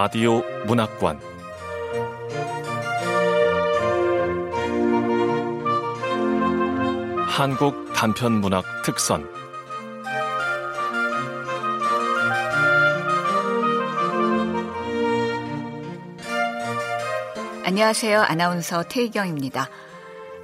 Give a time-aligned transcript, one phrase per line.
[0.00, 1.20] 라디오 문학관
[7.26, 9.28] 한국 단편 문학 특선
[17.64, 18.20] 안녕하세요.
[18.20, 19.68] 아나운서 태희경입니다.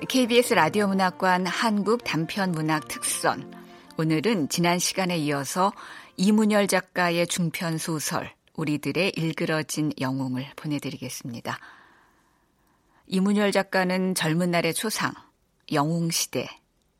[0.08, 3.54] KBS 라디오 문학관 한국 단편 문학 특선.
[3.98, 5.72] 오늘은 지난 시간에 이어서
[6.16, 11.58] 이문열 작가의 중편 소설 우리들의 일그러진 영웅을 보내드리겠습니다.
[13.06, 15.12] 이문열 작가는 젊은 날의 초상,
[15.72, 16.48] 영웅시대,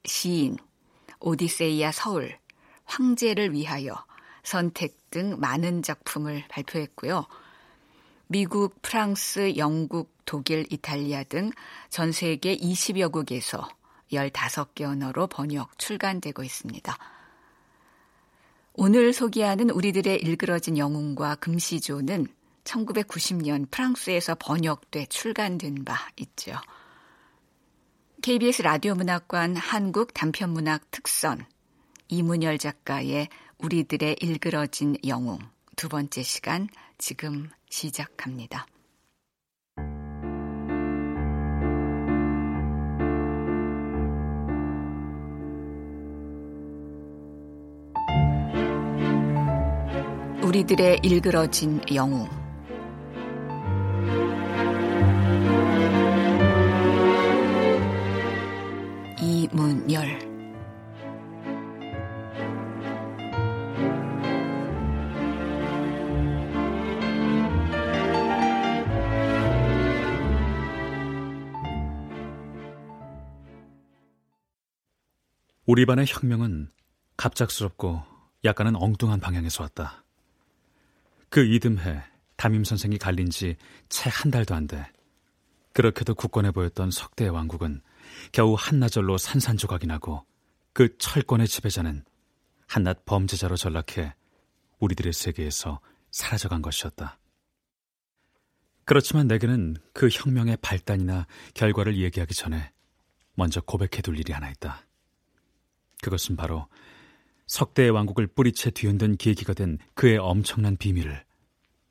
[0.04, 0.56] 시인,
[1.20, 2.36] 오디세이아 서울,
[2.84, 4.04] 황제를 위하여,
[4.42, 7.26] 선택 등 많은 작품을 발표했고요.
[8.26, 11.50] 미국, 프랑스, 영국, 독일, 이탈리아 등
[11.90, 13.68] 전 세계 20여 국에서
[14.12, 16.96] 15개 언어로 번역, 출간되고 있습니다.
[18.76, 22.26] 오늘 소개하는 우리들의 일그러진 영웅과 금시조는
[22.64, 26.56] 1990년 프랑스에서 번역돼 출간된 바 있죠.
[28.22, 31.46] KBS 라디오 문학관 한국 단편문학 특선
[32.08, 35.38] 이문열 작가의 우리들의 일그러진 영웅
[35.76, 38.66] 두 번째 시간 지금 시작합니다.
[50.44, 52.28] 우리들의 일그러진 영웅
[59.22, 60.18] 이문열
[75.66, 76.70] 우리 반의 혁명은
[77.16, 78.02] 갑작스럽고
[78.44, 80.03] 약간은 엉뚱한 방향에서 왔다.
[81.34, 82.00] 그 이듬해
[82.36, 83.56] 담임 선생이 갈린 지
[83.88, 84.86] 채 한 달도 안 돼.
[85.72, 87.82] 그렇게도 굳건해 보였던 석대의 왕국은
[88.30, 90.24] 겨우 한나절로 산산조각이 나고
[90.72, 92.04] 그 철권의 지배자는
[92.68, 94.14] 한낱 범죄자로 전락해
[94.78, 95.80] 우리들의 세계에서
[96.12, 97.18] 사라져간 것이었다.
[98.84, 102.70] 그렇지만 내게는 그 혁명의 발단이나 결과를 얘기하기 전에
[103.34, 104.86] 먼저 고백해둘 일이 하나 있다.
[106.00, 106.68] 그것은 바로
[107.54, 111.24] 석대의 왕국을 뿌리채 뒤흔든 계기가 된 그의 엄청난 비밀을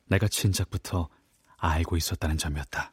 [0.07, 1.07] 내가 진작부터
[1.56, 2.91] 알고 있었다는 점이었다.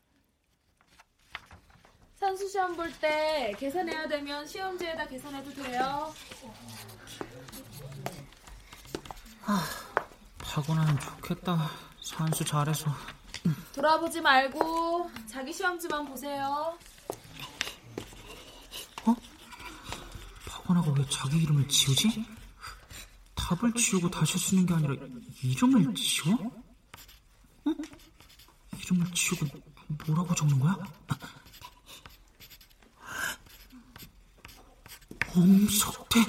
[2.15, 6.15] 산수 시험 볼 때 계산해야 되면 시험지에다 계산해도 돼요.
[9.47, 9.65] 아,
[10.39, 11.71] 파고나면 좋겠다.
[12.01, 12.95] 산수 잘해서.
[13.75, 16.79] 돌아보지 말고 자기 시험지만 보세요.
[19.07, 19.17] 어?
[20.47, 22.39] 파고나가 왜 자기 이름을 지우지?
[23.51, 24.95] 답을 지우고 다시 쓰는 게 아니라
[25.43, 26.37] 이름을 지워?
[27.65, 27.73] 어?
[28.79, 29.47] 이름을 지우고
[30.07, 30.77] 뭐라고 적는 거야?
[35.35, 36.21] 엄석대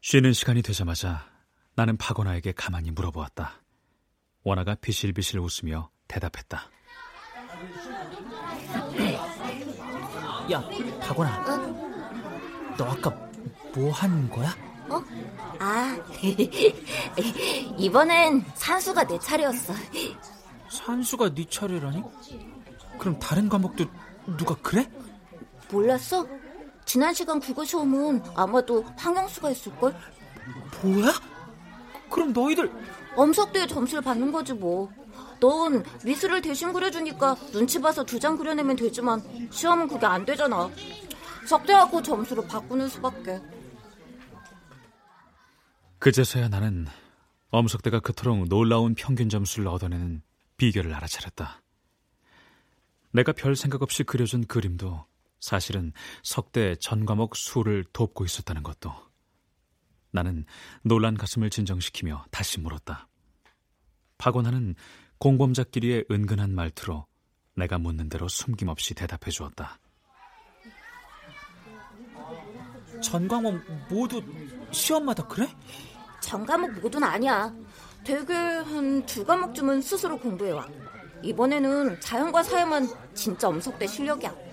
[0.00, 1.32] 쉬는 시간이 되자마자
[1.82, 3.54] 나는 파고나에게 가만히 물어보았다.
[4.44, 6.70] 원아가 비실비실 웃으며 대답했다.
[10.52, 10.62] 야,
[11.00, 11.40] 파고나.
[11.40, 12.74] 어?
[12.78, 13.10] 너 아까
[13.74, 14.54] 뭐 한 거야?
[14.90, 15.02] 어?
[15.58, 15.98] 아,
[17.76, 19.74] 이번엔 산수가 내 차례였어.
[20.70, 22.00] 산수가 네 차례라니?
[23.00, 23.86] 그럼 다른 과목도
[24.36, 24.88] 누가 그래?
[25.68, 26.24] 몰랐어?
[26.84, 29.96] 지난 시간 국어 시험은 아마도 황영수가 했을걸?
[30.84, 31.31] 뭐야?
[32.12, 32.70] 그럼 너희들
[33.16, 34.90] 엄석대의 점수를 받는 거지 뭐.
[35.40, 40.70] 넌 미술을 대신 그려주니까 눈치 봐서 두 장 그려내면 되지만 시험은 그게 안 되잖아.
[41.46, 43.40] 석대하고 점수를 바꾸는 수밖에.
[45.98, 46.86] 그제서야 나는
[47.50, 50.22] 엄석대가 그토록 놀라운 평균 점수를 얻어내는
[50.56, 51.60] 비결을 알아차렸다.
[53.10, 55.04] 내가 별 생각 없이 그려준 그림도
[55.40, 55.92] 사실은
[56.22, 58.92] 석대 전 과목 수를 돕고 있었다는 것도.
[60.12, 60.44] 나는
[60.82, 63.08] 놀란 가슴을 진정시키며 다시 물었다.
[64.18, 64.74] 박원하는
[65.18, 67.06] 공범자끼리의 은근한 말투로
[67.56, 69.78] 내가 묻는 대로 숨김없이 대답해 주었다.
[73.02, 74.22] 전 과목 모두
[74.70, 75.48] 시험마다 그래?
[76.20, 77.52] 전 과목 모두는 아니야.
[78.04, 80.68] 되게 한두 과목쯤은 스스로 공부해와.
[81.22, 84.51] 이번에는 자연과 사회만 진짜 엄석대 실력이야.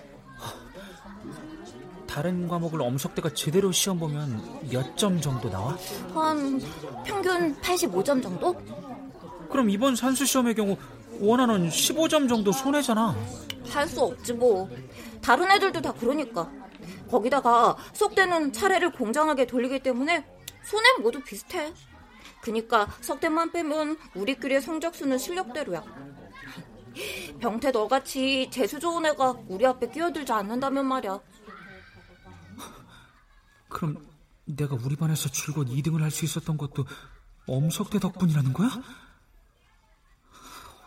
[2.10, 5.76] 다른 과목을 엄석대가 제대로 시험 보면 몇 점 정도 나와?
[6.12, 6.60] 한
[7.04, 8.52] 평균 85점 정도?
[9.48, 10.76] 그럼 이번 산수 시험의 경우
[11.20, 13.14] 원하는 15점 정도 손해잖아.
[13.68, 14.68] 할 수 없지 뭐.
[15.22, 16.50] 다른 애들도 다 그러니까.
[17.10, 20.24] 거기다가 석대는 차례를 공정하게 돌리기 때문에
[20.64, 21.72] 손해 모두 비슷해.
[22.40, 25.84] 그니까 석대만 빼면 우리끼리의 성적수는 실력대로야.
[27.38, 31.20] 병태 너같이 재수 좋은 애가 우리 앞에 끼어들지 않는다면 말이야.
[33.70, 34.06] 그럼
[34.44, 36.84] 내가 우리 반에서 줄곧 2등을 할 수 있었던 것도
[37.46, 38.70] 엄석대 덕분이라는 거야?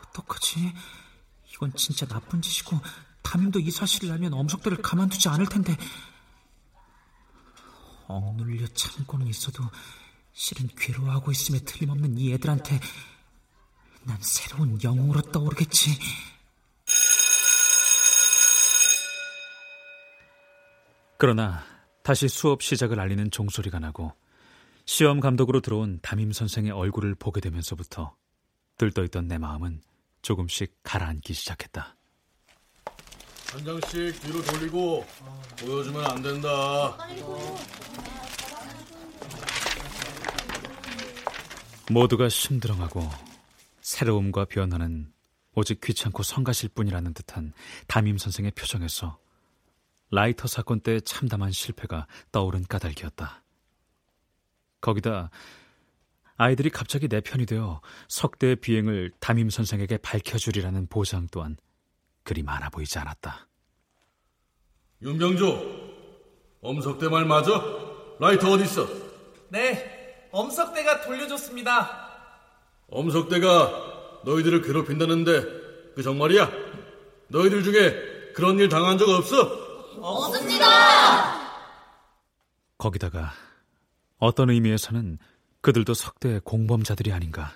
[0.08, 0.74] 어떡하지?
[1.54, 2.80] 이건 진짜 나쁜 짓이고
[3.24, 5.76] 담임도 이 사실을 알면 엄석대를 가만두지 않을 텐데
[8.08, 9.64] 억눌려 참고는 있어도
[10.34, 12.80] 실은 괴로워하고 있음에 틀림없는 이 애들한테
[14.04, 15.98] 난 새로운 영웅으로 떠오르겠지.
[21.18, 21.73] 그러나
[22.04, 24.12] 다시 수업 시작을 알리는 종소리가 나고
[24.86, 28.16] 시험 감독으로 들어온 담임 선생의 얼굴을 보게 되면서부터
[28.78, 29.82] 들떠있던 내 마음은
[30.22, 31.96] 조금씩 가라앉기 시작했다.
[33.52, 35.06] 한 장씩 뒤로 돌리고
[35.60, 36.98] 보여주면 안 된다.
[41.90, 43.08] 모두가 심드렁하고
[43.82, 45.14] 새로움과 변화는
[45.56, 47.54] 오직 귀찮고 성가실 뿐이라는 듯한
[47.88, 49.23] 담임 선생의 표정에서
[50.14, 53.44] 라이터 사건 때 참담한 실패가 떠오른 까닭이었다.
[54.80, 55.32] 거기다
[56.36, 61.58] 아이들이 갑자기 내 편이 되어 석대의 비행을 담임 선생에게 밝혀주리라는 보장 또한
[62.22, 63.48] 그리 많아 보이지 않았다.
[65.02, 67.50] 윤병조, 엄석대 말 맞아?
[68.20, 68.88] 라이터 어디 있어?
[69.50, 72.12] 네, 엄석대가 돌려줬습니다.
[72.88, 76.52] 엄석대가 너희들을 괴롭힌다는데 그 정말이야?
[77.30, 79.63] 너희들 중에 그런 일 당한 적 없어?
[82.78, 83.32] 거기다가
[84.18, 85.20] 어떤 의미에서는
[85.62, 87.54] 그들도 석대의 공범자들이 아닌가.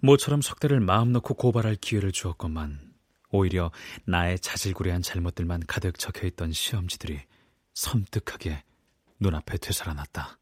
[0.00, 2.80] 모처럼 석대를 마음 놓고 고발할 기회를 주었건만
[3.30, 3.70] 오히려
[4.04, 7.20] 나의 자질구레한 잘못들만 가득 적혀 있던 시험지들이
[7.74, 8.62] 섬뜩하게
[9.20, 10.38] 눈앞에 되살아났다.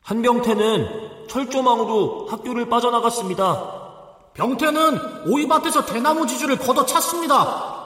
[0.00, 4.32] 한병태는 철조망으로 학교를 빠져나갔습니다.
[4.34, 7.85] 병태는 오이밭에서 대나무 지주를 걷어찼습니다.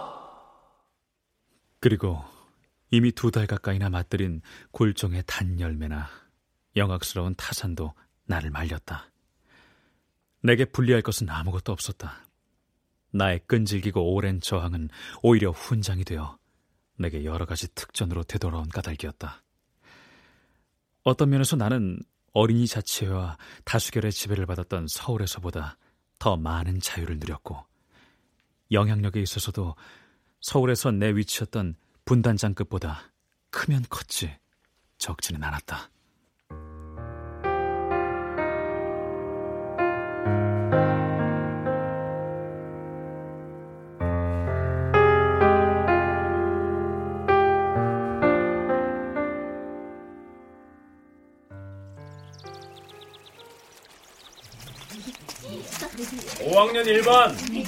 [1.81, 2.23] 그리고
[2.91, 4.43] 이미 두 달 가까이나 맛들인
[4.73, 6.09] 골종의 단 열매나
[6.77, 7.94] 영악스러운 타산도
[8.27, 9.11] 나를 말렸다.
[10.43, 12.25] 내게 불리할 것은 아무것도 없었다.
[13.12, 14.88] 나의 끈질기고 오랜 저항은
[15.23, 16.38] 오히려 훈장이 되어
[16.99, 19.43] 내게 여러 가지 특전으로 되돌아온 까닭이었다.
[21.03, 21.99] 어떤 면에서 나는
[22.32, 25.77] 어린이 자치회와 다수결의 지배를 받았던 서울에서보다
[26.19, 27.65] 더 많은 자유를 누렸고
[28.71, 29.75] 영향력에 있어서도
[30.40, 33.12] 서울에서 내 위치였던 분단장급보다
[33.50, 34.37] 크면 컸지
[34.98, 35.90] 적지는 않았다.
[56.43, 57.59] 오학년 1반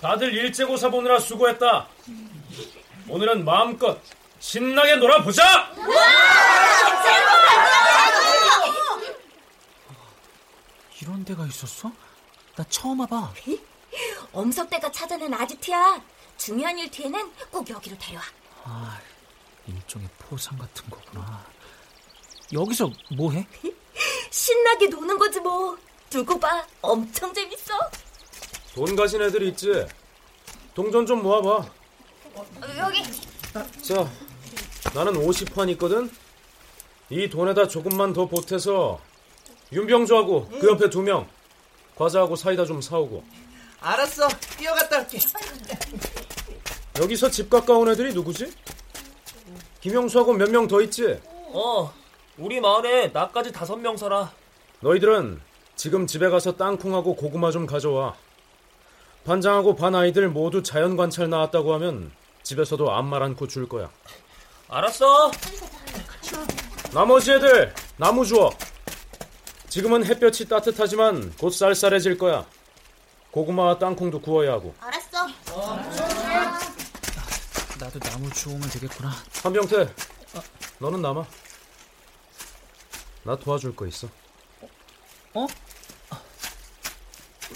[0.00, 1.88] 다들 일제고사 보느라 수고했다.
[3.08, 3.98] 오늘은 마음껏
[4.38, 5.72] 신나게 놀아보자!
[11.00, 11.90] 이런 데가 있었어?
[12.56, 13.32] 나 처음 와봐.
[14.32, 16.00] 엄석대가 찾아낸 아지트야.
[16.36, 18.22] 중요한 일 뒤에는 꼭 여기로 데려와.
[18.64, 19.00] 아,
[19.66, 21.44] 일종의 포상 같은 거구나.
[22.52, 23.46] 여기서 뭐 해?
[24.30, 25.76] 신나게 노는 거지 뭐.
[26.10, 26.64] 두고 봐.
[26.80, 27.74] 엄청 재밌어.
[28.74, 29.86] 돈 가진 애들 있지?
[30.74, 31.48] 동전 좀 모아봐.
[32.34, 32.46] 어,
[32.78, 33.02] 여기.
[33.82, 34.08] 자,
[34.94, 36.10] 나는 50환 있거든?
[37.10, 39.00] 이 돈에다 조금만 더 보태서
[39.72, 41.26] 윤병주하고 그 옆에 두 명
[41.96, 43.24] 과자하고 사이다 좀 사오고
[43.80, 45.18] 알았어, 뛰어갔다 올게.
[47.00, 48.52] 여기서 집 가까운 애들이 누구지?
[49.80, 51.18] 김영수하고 몇 명 더 있지?
[51.52, 51.92] 어,
[52.36, 54.30] 우리 마을에 나까지 다섯 명 살아.
[54.80, 55.40] 너희들은
[55.76, 58.14] 지금 집에 가서 땅콩하고 고구마 좀 가져와.
[59.24, 62.10] 반장하고 반 아이들 모두 자연 관찰 나왔다고 하면
[62.42, 63.90] 집에서도 아무 말 않고 줄 거야.
[64.68, 65.30] 알았어.
[66.92, 68.50] 나머지 애들 나무 주워.
[69.68, 72.46] 지금은 햇볕이 따뜻하지만 곧 쌀쌀해질 거야.
[73.30, 74.74] 고구마와 땅콩도 구워야 하고.
[74.80, 75.26] 알았어.
[77.78, 79.12] 나도 나무 주우면 되겠구나.
[79.42, 79.94] 한병태,
[80.78, 81.24] 너는 남아.
[83.24, 84.08] 나 도와줄 거 있어.
[85.34, 85.46] 어?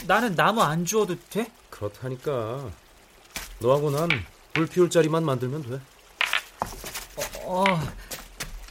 [0.07, 1.51] 나는 나무 안 주워도 돼?
[1.71, 2.71] 그렇다니까.
[3.61, 4.09] 너하고 난
[4.55, 5.81] 불 피울 자리만 만들면 돼.
[7.45, 7.65] 어,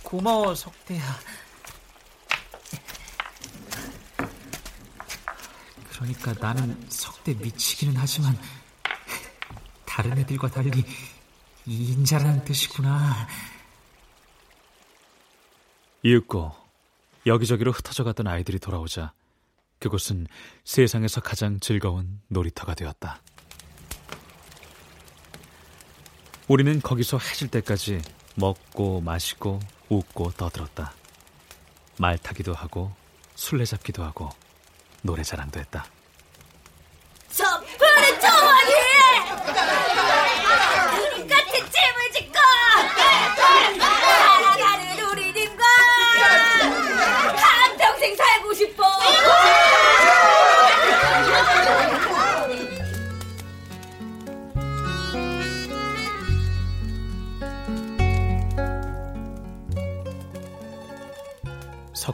[0.03, 1.01] 고마워, 석대야.
[5.91, 8.37] 그러니까 나는 석대 미치기는 하지만
[9.85, 10.85] 다른 애들과 달리
[11.65, 13.27] 인자라는 뜻이구나.
[16.03, 16.51] 이윽고
[17.25, 19.13] 여기저기로 흩어져 갔던 아이들이 돌아오자
[19.81, 20.27] 그곳은
[20.63, 23.19] 세상에서 가장 즐거운 놀이터가 되었다.
[26.47, 27.99] 우리는 거기서 해질 때까지
[28.35, 29.59] 먹고 마시고
[29.89, 30.93] 웃고 떠들었다.
[31.97, 32.93] 말 타기도 하고
[33.35, 34.29] 술래 잡기도 하고
[35.01, 35.85] 노래 자랑도 했다.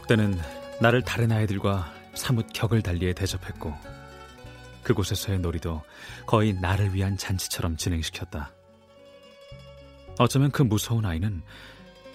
[0.08, 0.40] 석대는
[0.80, 3.74] 나를 다른 아이들과 사뭇 격을 달리에 대접했고
[4.82, 5.82] 그곳에서의 놀이도
[6.24, 8.50] 거의 나를 위한 잔치처럼 진행시켰다.
[10.18, 11.42] 어쩌면 그 무서운 아이는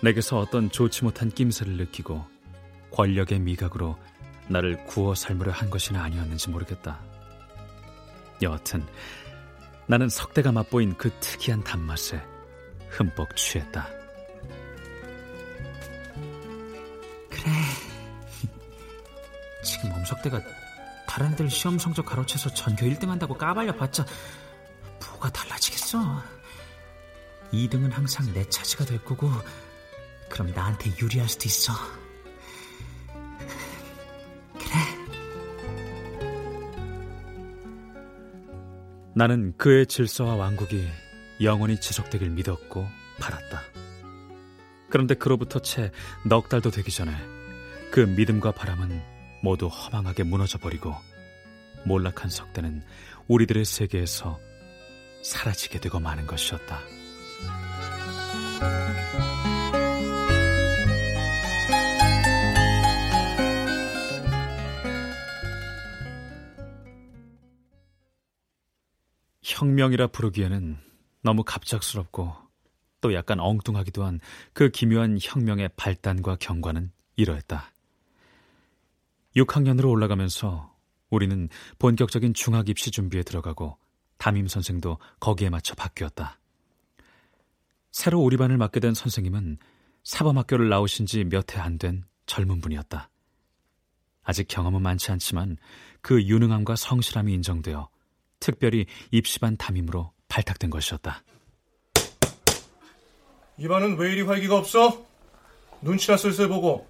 [0.01, 2.25] 내게서 어떤 좋지 못한 낌새를 느끼고
[2.91, 3.95] 권력의 미각으로
[4.47, 6.99] 나를 구워 삶으려 한 것이나 아니었는지 모르겠다.
[8.41, 8.83] 여하튼
[9.85, 12.19] 나는 석대가 맛보인 그 특이한 단맛에
[12.89, 14.02] 흠뻑 취했다.
[17.33, 17.51] 그래.
[19.63, 20.41] 지금 엄석대가
[21.07, 24.05] 다른 애들 시험 성적 가로채서 전교 1등 한다고 까발려 봤자
[24.99, 26.21] 뭐가 달라지겠어.
[27.51, 29.29] 2등은 항상 내 차지가 될 거고
[30.29, 31.73] 그럼 나한테 유리할 수도 있어.
[39.15, 40.87] 나는 그의 질서와 왕국이
[41.41, 42.87] 영원히 지속되길 믿었고
[43.19, 43.61] 바랐다.
[44.93, 45.91] 그런데 그로부터 채
[46.23, 47.11] 넉 달도 되기 전에
[47.89, 49.01] 그 믿음과 바람은
[49.41, 50.93] 모두 허망하게 무너져 버리고
[51.83, 52.83] 몰락한 석대는
[53.27, 54.39] 우리들의 세계에서
[55.23, 56.79] 사라지게 되고 마는 것이었다.
[69.41, 70.77] 혁명이라 부르기에는
[71.23, 72.42] 너무 갑작스럽고
[73.03, 74.19] 또 약간 엉뚱하기도 한
[74.53, 77.71] 그 기묘한 혁명의 발단과 경과는 이러했다.
[79.35, 80.73] 6학년으로 올라가면서
[81.09, 83.77] 우리는 본격적인 중학 입시 준비에 들어가고
[84.17, 86.39] 담임 선생도 거기에 맞춰 바뀌었다.
[87.91, 89.57] 새로 우리 반을 맡게 된 선생님은
[90.03, 93.09] 사범학교를 나오신 지 몇 해 안 된 젊은 분이었다.
[94.23, 95.57] 아직 경험은 많지 않지만
[96.01, 97.89] 그 유능함과 성실함이 인정되어
[98.39, 101.23] 특별히 입시반 담임으로 발탁된 것이었다.
[103.57, 105.05] 이 반은 왜 이리 활기가 없어?
[105.81, 106.87] 눈치나 슬슬 보고.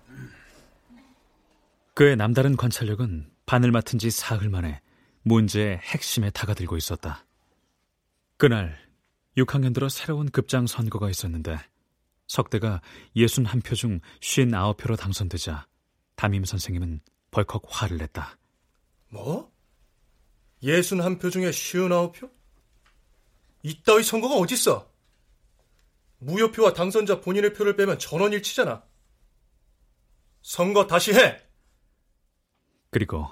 [1.93, 4.81] 그의 남다른 관찰력은 반을 맡은 지 사흘 만에
[5.23, 7.25] 문제의 핵심에 다가들고 있었다.
[8.37, 8.77] 그날
[9.37, 11.57] 6학년 들어 새로운 급장 선거가 있었는데
[12.27, 12.81] 석대가
[13.15, 15.67] 61표 중 59표로 당선되자
[16.15, 17.01] 담임 선생님은
[17.31, 18.37] 벌컥 화를 냈다.
[19.09, 19.51] 뭐?
[20.63, 22.31] 61표 중에 59표?
[23.63, 24.92] 이따위 선거가 어딨어?
[26.25, 28.83] 무효표와 당선자 본인의 표를 빼면 전원일치잖아.
[30.41, 31.41] 선거 다시 해!
[32.89, 33.27] 그리고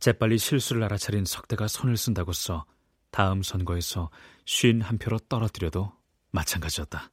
[0.00, 2.66] 재빨리 실수를 알아차린 석대가 손을 쓴다고 써
[3.10, 4.10] 다음 선거에서
[4.46, 5.92] 51표로 떨어뜨려도
[6.30, 7.10] 마찬가지였다.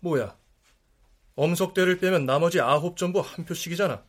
[0.00, 0.36] 뭐야?
[1.36, 4.04] 엄석대를 빼면 나머지 아홉 전부 한 표씩이잖아.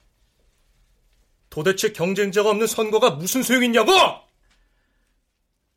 [1.50, 3.92] 도대체 경쟁자가 없는 선거가 무슨 소용있냐고!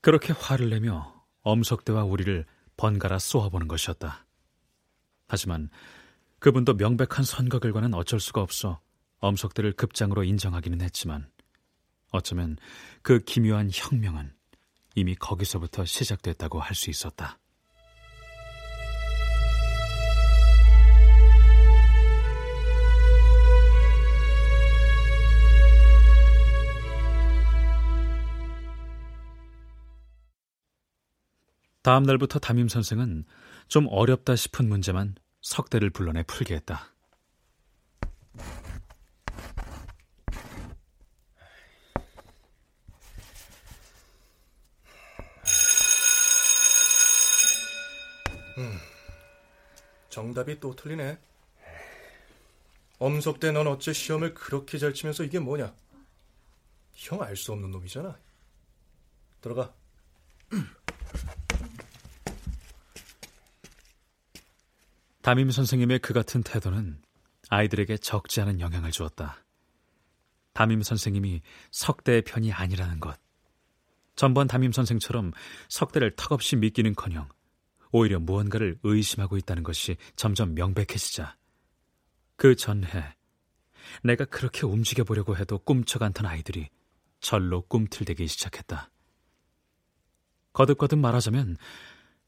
[0.00, 2.45] 그렇게 화를 내며 엄석대와 우리를
[2.78, 4.25] 번갈아 쏘아보는 것이었다.
[5.26, 5.68] 하지만
[6.38, 8.80] 그분도 명백한 선거 결과는 어쩔 수가 없어
[9.18, 11.30] 엄석대를 급장으로 인정하기는 했지만
[12.11, 12.56] 어쩌면
[13.02, 14.32] 그 기묘한 혁명은
[14.94, 17.38] 이미 거기서부터 시작됐다고 할 수 있었다.
[31.88, 33.25] 다음 날부터 담임 선생은
[33.66, 36.95] 좀 어렵다 싶은 문제만 석대를 불러내 풀게 했다.
[48.59, 48.78] 음,
[50.11, 51.18] 정답이 또 틀리네.
[52.99, 55.75] 엄석대 넌 어째 시험을 그렇게 잘 치면서 이게 뭐냐?
[56.92, 58.18] 형 알 수 없는 놈이잖아.
[59.40, 59.73] 들어가.
[65.28, 67.02] 담임 선생님의 그 같은 태도는
[67.50, 69.44] 아이들에게 적지 않은 영향을 주었다.
[70.54, 73.20] 담임 선생님이 석대의 편이 아니라는 것.
[74.16, 75.32] 전번 담임 선생처럼
[75.68, 77.28] 석대를 턱없이 믿기는커녕
[77.92, 81.37] 오히려 무언가를 의심하고 있다는 것이 점점 명백해지자
[82.37, 83.14] 그 전해
[84.02, 86.70] 내가 그렇게 움직여 보려고 해도 꿈쩍 않던 아이들이
[87.20, 88.90] 절로 꿈틀대기 시작했다.
[90.54, 91.58] 거듭거듭 말하자면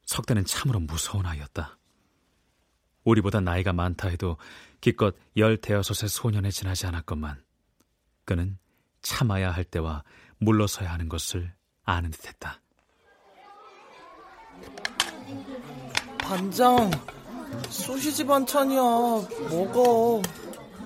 [0.04, 1.79] 석대는 참으로 무서운 아이였다.
[3.10, 4.36] 우리보다 나이가 많다 해도
[4.80, 7.42] 기껏 열대여섯의 소년에 지나지 않았건만
[8.24, 8.58] 그는
[9.02, 10.04] 참아야 할 때와
[10.38, 11.52] 물러서야 하는 것을
[11.84, 12.60] 아는 듯했다.
[16.18, 16.90] 반장,
[17.68, 18.80] 소시지 반찬이야.
[19.50, 20.22] 먹어.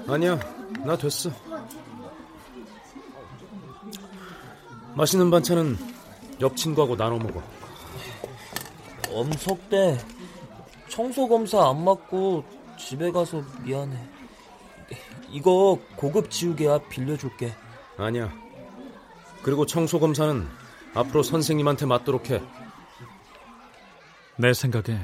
[0.08, 0.38] 아니야,
[0.84, 1.30] 나 됐어.
[4.96, 5.76] 맛있는 반찬은
[6.40, 7.42] 옆 친구하고 나눠 먹어.
[9.10, 9.98] 엄석대,
[10.94, 12.44] 청소 검사 안 맞고
[12.78, 13.98] 집에 가서 미안해.
[15.28, 17.52] 이거 고급 지우개야 빌려줄게.
[17.96, 18.32] 아니야.
[19.42, 20.46] 그리고 청소 검사는
[20.94, 22.40] 앞으로 선생님한테 맡도록 해.
[24.36, 25.00] 내 생각에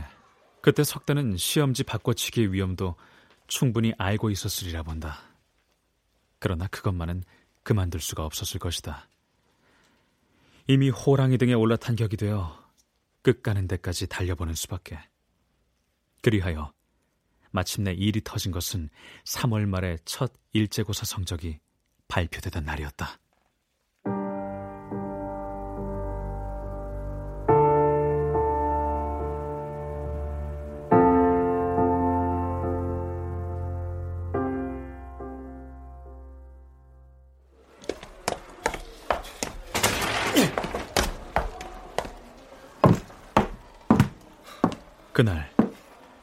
[0.61, 2.94] 그때 석대는 시험지 바꿔치기 위험도
[3.49, 5.18] 충분히 알고 있었으리라 본다.
[6.38, 7.25] 그러나 그것만은
[7.64, 9.09] 그만둘 수가 없었을 것이다.
[10.68, 12.56] 이미 호랑이 등에 올라탄 격이 되어
[13.23, 15.09] 끝 가는 데까지 달려보는 수밖에.
[16.22, 16.72] 그리하여
[17.50, 18.90] 마침내 일이 터진 것은
[19.24, 21.58] 3월 말의 첫 일제고사 성적이
[22.08, 23.18] 발표되던 날이었다.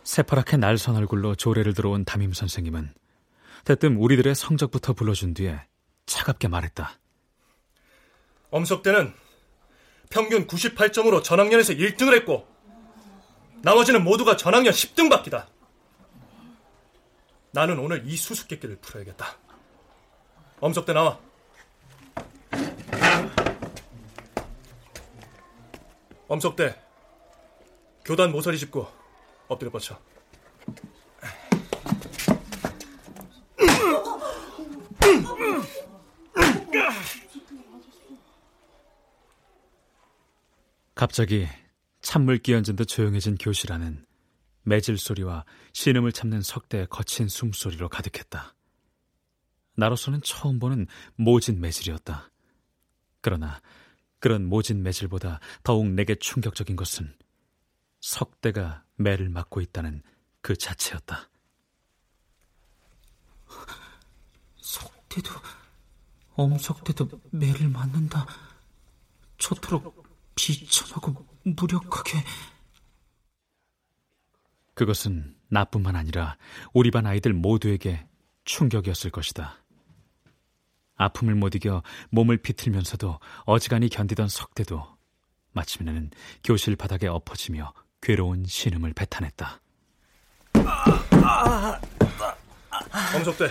[0.08, 2.94] 새파랗게 날선 얼굴로 조례를 들어온 담임 선생님은
[3.66, 5.60] 대뜸 우리들의 성적부터 불러준 뒤에
[6.06, 6.98] 차갑게 말했다.
[8.50, 9.14] 엄석대는
[10.10, 12.48] 평균 98점으로 전학년에서 1등을 했고
[13.64, 15.50] 나머지는 모두가 전학년 10등 받기다.
[17.52, 19.38] 나는 오늘 이 수수께끼를 풀어야겠다.
[20.62, 21.20] 엄석대 나와.
[26.30, 26.82] 엄석대
[28.06, 29.07] 교단 모서리 짚고
[29.48, 30.00] 엎드려 뻗쳐.
[40.96, 41.48] 갑자기
[42.02, 44.06] 찬물 끼얹은 듯 조용해진 교실 안은
[44.64, 48.56] 매질 소리와 신음을 참는 석대의 거친 숨소리로 가득했다.
[49.76, 52.32] 나로서는 처음 보는 모진 매질이었다.
[53.22, 53.62] 그러나
[54.20, 57.16] 그런 모진 매질보다 더욱 내게 충격적인 것은
[58.02, 60.02] 석대가 매를 맞고 있다는
[60.42, 61.30] 그 자체였다.
[64.58, 65.32] 석대도
[66.36, 68.28] 엄석대도 매를 맞는다.
[69.38, 70.06] 저토록
[70.36, 72.24] 비참하고 무력하게.
[74.74, 76.38] 그것은 나뿐만 아니라
[76.74, 78.08] 우리 반 아이들 모두에게
[78.46, 79.58] 충격이었을 것이다.
[80.96, 84.98] 아픔을 못 이겨 몸을 비틀면서도 어지간히 견디던 석대도
[85.52, 86.12] 마침내는
[86.44, 89.60] 교실 바닥에 엎어지며 괴로운 신음을 뱉어냈다.
[93.16, 93.50] 엄석대,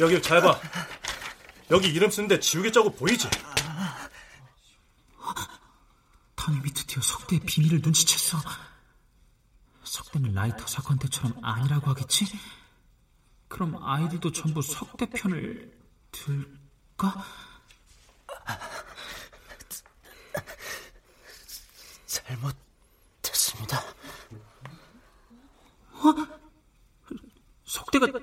[0.00, 0.58] 여기 잘 봐.
[1.70, 3.28] 여기 이름 쓰는데 지우개 자국 보이지?
[6.36, 8.38] 담임이 드디어 석대의 비밀을 눈치챘어.
[9.84, 12.26] 석대는 라이터 사건 때처럼 아니라고 하겠지?
[13.48, 15.72] 그럼 아이들도 전부 석대 편을
[16.12, 17.24] 들까?
[22.06, 23.78] 잘못했습니다.
[25.92, 26.14] 어?
[27.94, 28.18] 석대가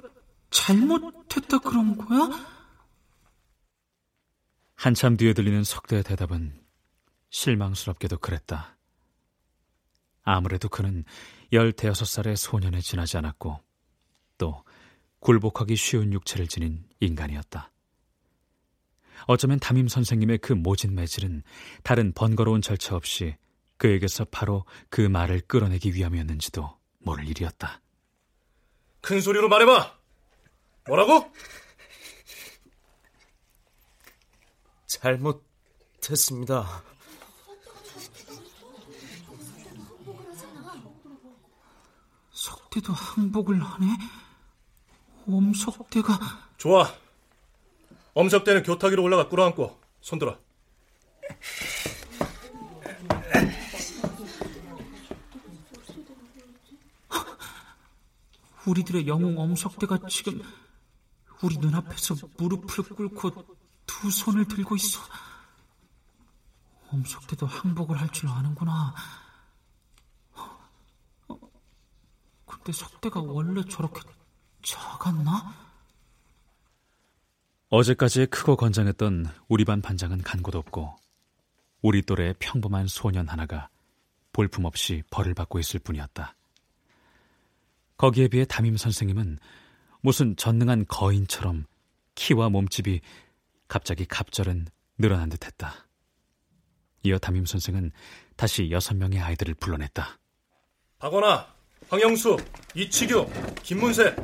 [0.49, 2.29] 잘못했다 그런 거야?
[4.75, 6.59] 한참 뒤에 들리는 석대의 대답은
[7.29, 8.77] 실망스럽게도 그랬다.
[10.23, 11.05] 아무래도 그는
[11.53, 13.59] 열대여섯 살의 소년에 지나지 않았고
[14.37, 14.63] 또
[15.19, 17.71] 굴복하기 쉬운 육체를 지닌 인간이었다.
[19.27, 21.43] 어쩌면 담임 선생님의 그 모진 매질은
[21.83, 23.35] 다른 번거로운 절차 없이
[23.77, 27.81] 그에게서 바로 그 말을 끌어내기 위함이었는지도 모를 일이었다.
[29.01, 29.97] 큰 소리로 말해봐!
[30.87, 31.31] 뭐라고?
[34.87, 36.83] 잘못했습니다.
[42.31, 43.87] 석대도 항복을 하네?
[45.27, 46.19] 엄석대가...
[46.57, 46.93] 좋아.
[48.13, 50.37] 엄석대는 교탁위로 올라가 끌어안고 손 들어.
[58.65, 60.41] 우리들의 영웅 엄석대가 지금
[61.43, 65.01] 우리 눈앞에서 무릎을 꿇고 두 손을 들고 있어.
[66.89, 68.93] 엄석대도 항복을 할 줄 아는구나.
[71.27, 71.39] 어,
[72.45, 74.01] 근데 석대가 원래 저렇게
[74.61, 75.55] 작았나?
[77.69, 80.95] 어제까지 크고 건장했던 우리 반 반장은 간 곳 없고
[81.81, 83.69] 우리 또래 평범한 소년 하나가
[84.33, 86.35] 볼품없이 벌을 받고 있을 뿐이었다.
[88.01, 89.37] 거기에 비해 담임 선생님은
[90.01, 91.65] 무슨 전능한 거인처럼
[92.15, 92.99] 키와 몸집이
[93.67, 94.65] 갑자기 갑절은
[94.97, 95.87] 늘어난 듯했다.
[97.03, 97.91] 이어 담임 선생은
[98.35, 100.17] 다시 여섯 명의 아이들을 불러냈다.
[100.97, 101.45] 박원아,
[101.89, 102.37] 황영수,
[102.73, 103.29] 이치규,
[103.61, 104.15] 김문세.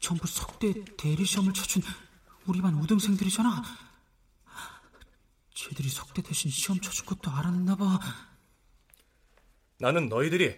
[0.00, 1.84] 전부 석대 대리 시험을 쳐준
[2.46, 3.87] 우리 반 우등생들이잖아.
[5.58, 7.98] 쟤들이 석대 대신 시험 쳐준 것도 알았나 봐.
[9.78, 10.56] 나는 너희들이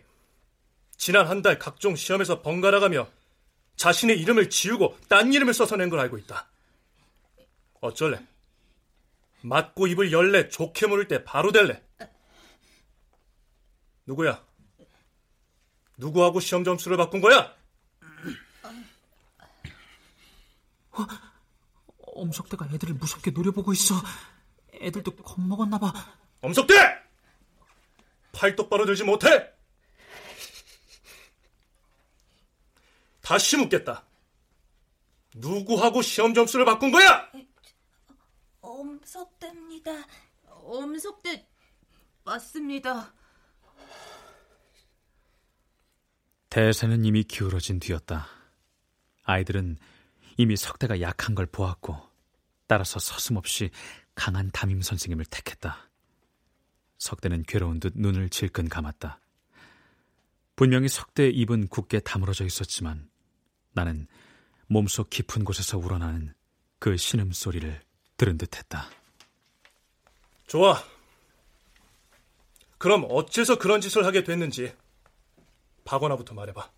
[0.99, 3.09] 지난 한 달 각종 시험에서 번갈아가며
[3.77, 6.47] 자신의 이름을 지우고 딴 이름을 써서 낸 걸 알고 있다.
[7.81, 8.23] 어쩔래?
[9.41, 11.83] 맞고 입을 열래 좋게 물을 때 바로 될래?
[14.05, 14.45] 누구야?
[15.97, 17.55] 누구하고 시험 점수를 바꾼 거야?
[20.91, 21.07] 어?
[22.17, 23.95] 엄석대가 애들을 무섭게 노려보고 있어.
[24.81, 25.93] 애들도 겁먹었나 봐.
[26.41, 26.75] 엄석대!
[28.33, 29.53] 팔 똑바로 들지 못해!
[33.21, 34.05] 다시 묻겠다.
[35.35, 37.31] 누구하고 시험 점수를 바꾼 거야?
[38.61, 39.93] 엄석대입니다.
[40.47, 41.47] 엄석대
[42.25, 43.15] 맞습니다.
[46.49, 48.27] 대세는 이미 기울어진 뒤였다.
[49.23, 49.79] 아이들은
[50.37, 51.97] 이미 석대가 약한 걸 보았고
[52.67, 53.71] 따라서 서슴없이
[54.21, 55.89] 강한 담임 선생님을 택했다.
[56.99, 59.19] 석대는 괴로운 듯 눈을 질끈 감았다.
[60.57, 63.09] 분명히 석대의 입은 굳게 다물어져 있었지만
[63.73, 64.07] 나는
[64.67, 66.35] 몸속 깊은 곳에서 우러나는
[66.79, 67.81] 그 신음소리를
[68.19, 68.91] 들은 듯했다.
[70.47, 70.85] 좋아.
[72.77, 74.77] 그럼 어째서 그런 짓을 하게 됐는지
[75.87, 76.71] 박원아부터 말해봐.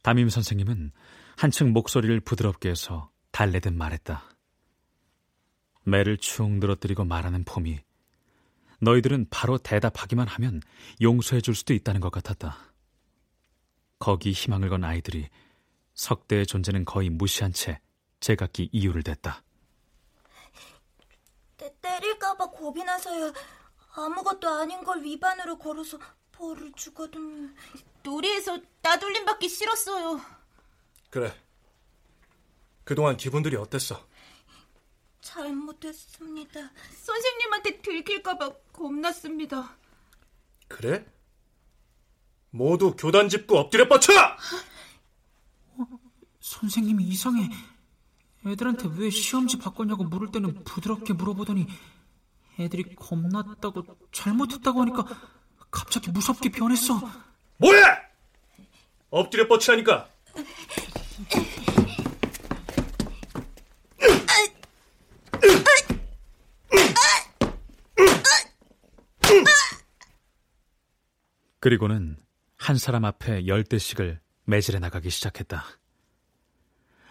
[0.00, 0.92] 담임 선생님은
[1.36, 4.35] 한층 목소리를 부드럽게 해서 달래듯 말했다.
[5.86, 7.80] 매를 축 늘어뜨리고 말하는 폼이
[8.80, 10.60] 너희들은 바로 대답하기만 하면
[11.00, 12.58] 용서해 줄 수도 있다는 것 같았다.
[13.98, 15.28] 거기 희망을 건 아이들이
[15.94, 17.80] 석대의 존재는 거의 무시한 채
[18.20, 19.42] 제각기 이유를 댔다.
[21.56, 23.32] 때, 때릴까봐 겁이 나서요.
[23.94, 25.98] 아무것도 아닌 걸 위반으로 걸어서
[26.32, 27.48] 벌을 주거든요.
[28.02, 30.20] 놀이에서 따돌림 받기 싫었어요.
[31.08, 31.32] 그래.
[32.84, 34.06] 그동안 기분들이 어땠어?
[35.26, 36.70] 잘못했습니다.
[37.04, 39.76] 선생님한테 들킬까봐 겁났습니다.
[40.68, 41.04] 그래?
[42.50, 44.12] 모두 교단 짚고 엎드려 뻗쳐!
[45.78, 45.86] 어,
[46.40, 47.50] 선생님이 이상해.
[48.46, 51.66] 애들한테 왜 시험지 바꿨냐고 물을 때는 부드럽게 물어보더니
[52.60, 55.04] 애들이 겁났다고 잘못했다고 하니까
[55.70, 57.00] 갑자기 무섭게 변했어.
[57.58, 58.00] 뭐야!
[59.10, 60.08] 엎드려 뻗치라니까.
[71.66, 72.16] 그리고는
[72.56, 75.64] 한 사람 앞에 열 대씩을 매질해 나가기 시작했다.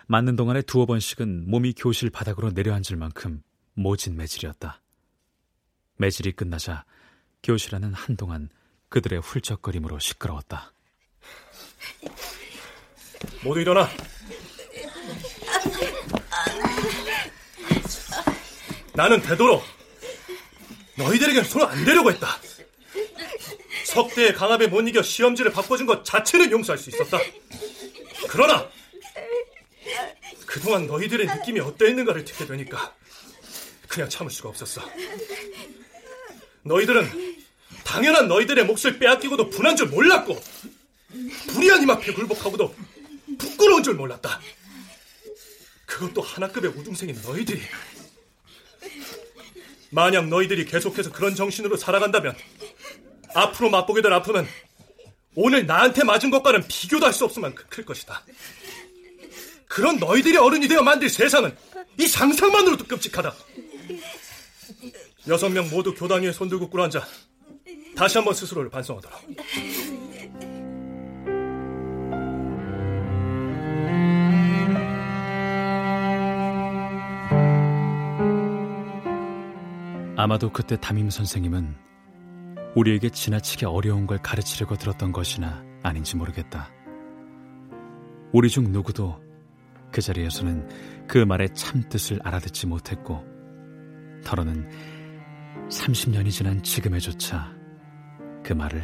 [0.08, 4.82] 맞는 동안에 두어 번씩은 몸이 교실 바닥으로 내려앉을 만큼 모진 매질이었다.
[5.98, 6.86] 매질이 끝나자
[7.44, 8.48] 교실 안은 한동안
[8.88, 10.72] 그들의 훌쩍거림으로 시끄러웠다.
[13.44, 13.90] 모두 일어나.
[18.94, 19.66] 나는 되도록
[20.98, 22.45] 너희들에겐 손을 안 대려고 했다.
[23.96, 27.18] 석대의 강압에 못 이겨 시험지를 바꿔준 것 자체는 용서할 수 있었다.
[28.28, 28.70] 그러나
[30.46, 32.94] 그동안 너희들의 느낌이 어떠했는가를 듣게 되니까
[33.88, 34.82] 그냥 참을 수가 없었어.
[36.64, 37.46] 너희들은
[37.86, 40.42] 당연한 너희들의 몫을 빼앗기고도 분한 줄 몰랐고
[41.48, 42.76] 불의한 힘 앞에 굴복하고도
[43.38, 44.42] 부끄러운 줄 몰랐다.
[45.86, 47.62] 그것도 하나급의 우등생인 너희들이
[49.92, 52.36] 만약 너희들이 계속해서 그런 정신으로 살아간다면
[53.36, 54.48] 앞으로 맛보게 될 아픔은
[55.36, 58.24] 오늘 나한테 맞은 것과는 비교도 할 수 없을 만큼 클 것이다.
[59.68, 61.56] 그런 너희들이 어른이 되어 만들 세상은
[62.00, 63.34] 이 상상만으로도 끔찍하다.
[65.28, 67.06] 여섯 명 모두 교당 위에 손들고 꿇어 앉아
[67.96, 69.20] 다시 한번 스스로를 반성하도록.
[80.18, 81.76] 아마도 그때 담임 선생님은
[82.76, 86.70] 우리에게 지나치게 어려운 걸 가르치려고 들었던 것이나 아닌지 모르겠다.
[88.34, 89.22] 우리 중 누구도
[89.92, 93.24] 그 자리에서는 그 말의 참뜻을 알아듣지 못했고,
[94.26, 94.70] 더러는
[95.70, 97.54] 30년이 지난 지금에조차
[98.44, 98.84] 그 말을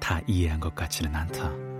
[0.00, 1.75] 다 이해한 것 같지는 않다.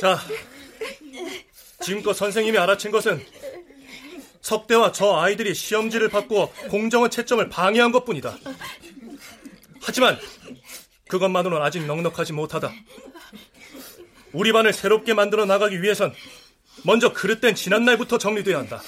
[0.00, 0.18] 자,
[1.80, 3.24] 지금껏 선생님이 알아챈 것은
[4.40, 8.38] 석대와 저 아이들이 시험지를 바꾸어 공정한 채점을 방해한 것 뿐이다.
[9.82, 10.18] 하지만
[11.08, 12.72] 그것만으로는 아직 넉넉하지 못하다.
[14.32, 16.14] 우리 반을 새롭게 만들어 나가기 위해선
[16.84, 18.82] 먼저 그릇된 지난날부터 정리돼야 한다.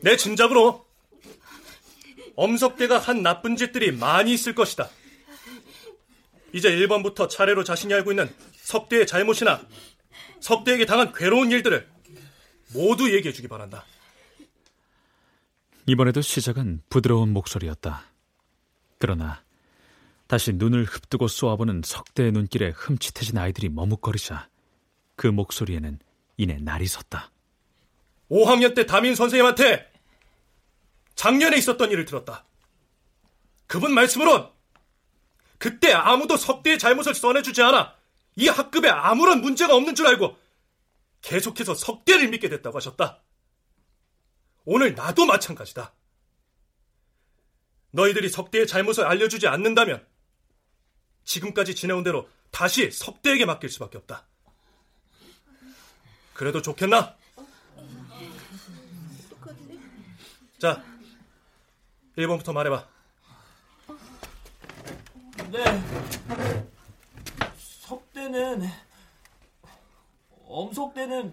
[0.00, 0.84] 내 짐작으로
[2.34, 4.88] 엄석대가 한 나쁜 짓들이 많이 있을 것이다.
[6.52, 8.34] 이제 1번부터 차례로 자신이 알고 있는
[8.70, 9.60] 석대의 잘못이나
[10.38, 11.90] 석대에게 당한 괴로운 일들을
[12.72, 13.84] 모두 얘기해 주기 바란다.
[15.86, 18.04] 이번에도 시작은 부드러운 목소리였다.
[18.98, 19.42] 그러나
[20.28, 24.48] 다시 눈을 흡뜨고 쏘아보는 석대의 눈길에 흠칫해진 아이들이 머뭇거리자
[25.16, 25.98] 그 목소리에는
[26.36, 27.32] 이내 날이 섰다.
[28.30, 29.90] 5학년 때 담임 선생님한테
[31.16, 32.44] 작년에 있었던 일을 들었다.
[33.66, 34.48] 그분 말씀으론
[35.58, 37.99] 그때 아무도 석대의 잘못을 써내주지 않아
[38.40, 40.34] 이 학급에 아무런 문제가 없는 줄 알고
[41.20, 43.22] 계속해서 석대를 믿게 됐다고 하셨다.
[44.64, 45.92] 오늘 나도 마찬가지다.
[47.90, 50.06] 너희들이 석대의 잘못을 알려주지 않는다면
[51.24, 54.26] 지금까지 지내온 대로 다시 석대에게 맡길 수밖에 없다.
[56.32, 57.14] 그래도 좋겠나?
[60.58, 60.82] 자,
[62.16, 62.88] 1번부터 말해봐.
[65.50, 66.79] 네.
[68.20, 68.68] 석대는
[70.46, 71.32] 엄석대는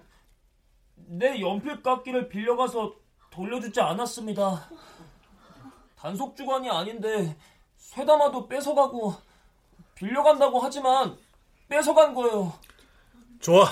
[0.96, 2.96] 내 연필 깎기를 빌려가서
[3.30, 4.70] 돌려주지 않았습니다.
[5.98, 7.36] 단속 주관이 아닌데
[7.78, 9.16] 쇠담아도 뺏어가고
[9.96, 11.18] 빌려간다고 하지만
[11.68, 12.58] 뺏어간 거예요.
[13.42, 13.68] 좋아.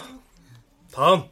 [0.91, 1.29] 다음.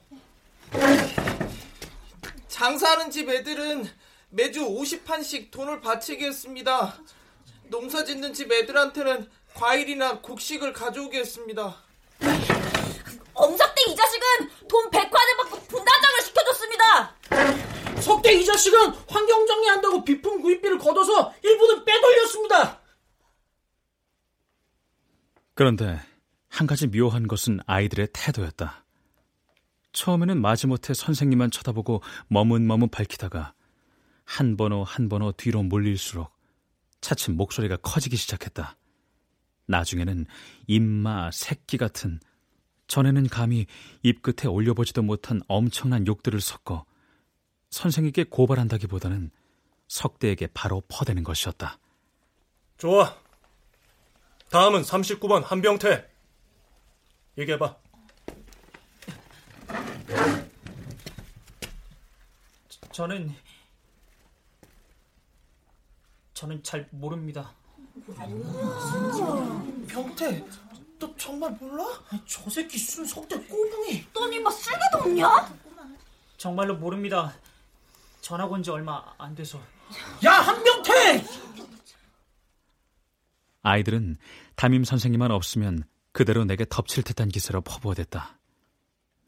[2.47, 3.85] 장사하는 집 애들은
[4.29, 6.95] 매주 50판씩 돈을 바치게 했습니다.
[7.65, 11.75] 농사 짓는 집 애들한테는 과일이나 곡식을 가져오게 했습니다.
[13.33, 17.15] 엄석대 이 자식은 돈 100관을 받고 분단장을 시켜줬습니다.
[18.01, 22.81] 석대 이 자식은 환경 정리한다고 비품 구입비를 걷어서 일부는 빼돌렸습니다.
[25.55, 25.99] 그런데
[26.49, 28.83] 한 가지 묘한 것은 아이들의 태도였다.
[29.93, 33.53] 처음에는 마지못해 선생님만 쳐다보고 머문머문 밝히다가
[34.25, 36.31] 한 번호 한 번호 뒤로 몰릴수록
[37.01, 38.75] 차츰 목소리가 커지기 시작했다.
[39.67, 40.25] 나중에는
[40.67, 42.19] 입마, 새끼 같은
[42.87, 43.65] 전에는 감히
[44.03, 46.85] 입끝에 올려보지도 못한 엄청난 욕들을 섞어
[47.69, 49.31] 선생에게 고발한다기보다는
[49.87, 51.79] 석대에게 바로 퍼대는 것이었다.
[52.77, 53.17] 좋아.
[54.49, 56.07] 다음은 39번 한병태.
[57.37, 57.77] 얘기해봐.
[62.91, 63.33] 저는
[66.35, 67.55] 저는 잘 모릅니다.
[69.87, 70.43] 병태,
[70.99, 71.85] 너 정말 몰라?
[72.25, 74.05] 저 새끼 순 석대 꼬붕이.
[74.13, 75.53] 넌 이마 쓸개도 없냐?
[76.37, 77.33] 정말로 모릅니다.
[78.21, 79.59] 전학 온 지 얼마 안 돼서.
[80.25, 81.23] 야 한병태!
[83.61, 84.17] 아이들은
[84.55, 88.39] 담임 선생님만 없으면 그대로 내게 덮칠 듯한 기세로 퍼부어댔다.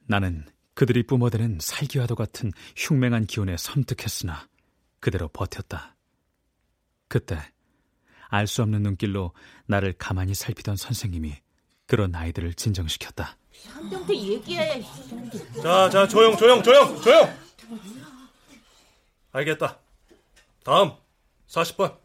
[0.08, 4.48] 나는 그들이 뿜어대는 살기와도 같은 흉맹한 기운에 섬뜩했으나
[5.00, 5.96] 그대로 버텼다.
[7.08, 7.40] 그때
[8.30, 9.34] 알 수 없는 눈길로
[9.68, 11.36] 나를 가만히 살피던 선생님이
[11.88, 13.38] 그런 아이들을 진정시켰다.
[13.70, 14.84] 한병태 얘기해.
[15.62, 17.34] 자, 자, 조용, 조용, 조용, 조용!
[19.32, 19.80] 알겠다.
[20.64, 20.92] 다음,
[21.48, 21.98] 40번.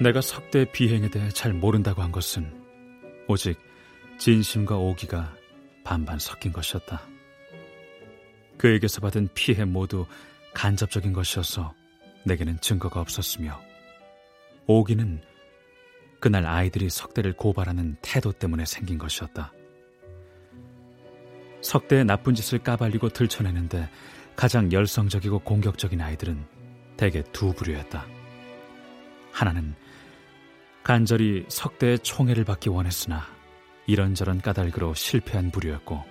[0.00, 2.52] 내가 석대 비행에 대해 잘 모른다고 한 것은
[3.28, 3.56] 오직
[4.22, 5.34] 진심과 오기가
[5.82, 7.02] 반반 섞인 것이었다.
[8.56, 10.06] 그에게서 받은 피해 모두
[10.54, 11.74] 간접적인 것이어서
[12.24, 13.60] 내게는 증거가 없었으며
[14.68, 15.20] 오기는
[16.20, 19.52] 그날 아이들이 석대를 고발하는 태도 때문에 생긴 것이었다.
[21.60, 23.90] 석대의 나쁜 짓을 까발리고 들춰내는데
[24.36, 26.46] 가장 열성적이고 공격적인 아이들은
[26.96, 28.06] 대개 두 부류였다.
[29.32, 29.74] 하나는
[30.84, 33.41] 간절히 석대의 총애를 받기 원했으나
[33.92, 36.02] 이런저런 까닭으로 실패한 부류였고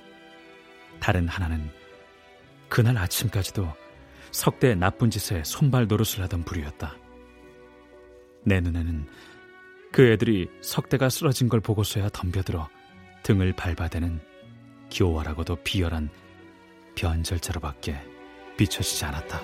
[0.99, 1.67] 다른 하나는
[2.69, 3.67] 그날 아침까지도
[4.29, 6.95] 석대의 나쁜 짓에 손발 노릇을 하던 부류였다.
[8.45, 9.07] 내 눈에는
[9.91, 12.69] 그 애들이 석대가 쓰러진 걸 보고서야 덤벼들어
[13.23, 14.21] 등을 밟아대는
[14.91, 16.09] 교활하고도 비열한
[16.93, 17.99] 변절자로밖에
[18.57, 19.41] 비춰지지 않았다.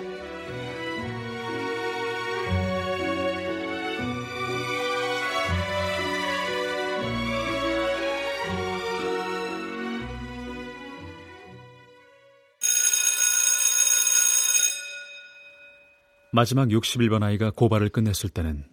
[16.32, 18.64] 마지막 61번 아이가 고발을 끝냈을 때는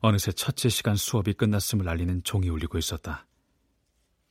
[0.00, 3.26] 어느새 첫째 시간 수업이 끝났음을 알리는 종이 울리고 있었다.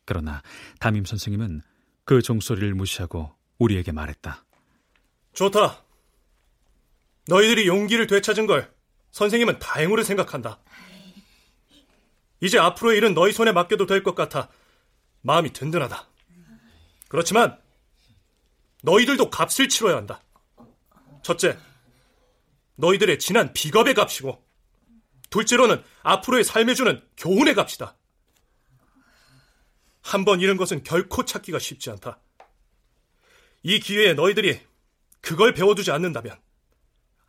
[0.05, 0.41] 그러나
[0.79, 1.61] 담임 선생님은
[2.05, 4.43] 그 종소리를 무시하고 우리에게 말했다.
[5.33, 5.81] 좋다.
[7.27, 8.71] 너희들이 용기를 되찾은 걸
[9.11, 10.59] 선생님은 다행으로 생각한다.
[12.41, 14.49] 이제 앞으로의 일은 너희 손에 맡겨도 될 것 같아
[15.21, 16.05] 마음이 든든하다.
[17.07, 17.57] 그렇지만
[18.81, 20.21] 너희들도 값을 치러야 한다.
[21.21, 21.57] 첫째,
[22.75, 24.43] 너희들의 지난 비겁의 값이고
[25.29, 27.97] 둘째로는 앞으로의 삶에 주는 교훈의 값이다.
[30.01, 32.19] 한 번 잃은 것은 결코 찾기가 쉽지 않다.
[33.63, 34.59] 이 기회에 너희들이
[35.21, 36.37] 그걸 배워두지 않는다면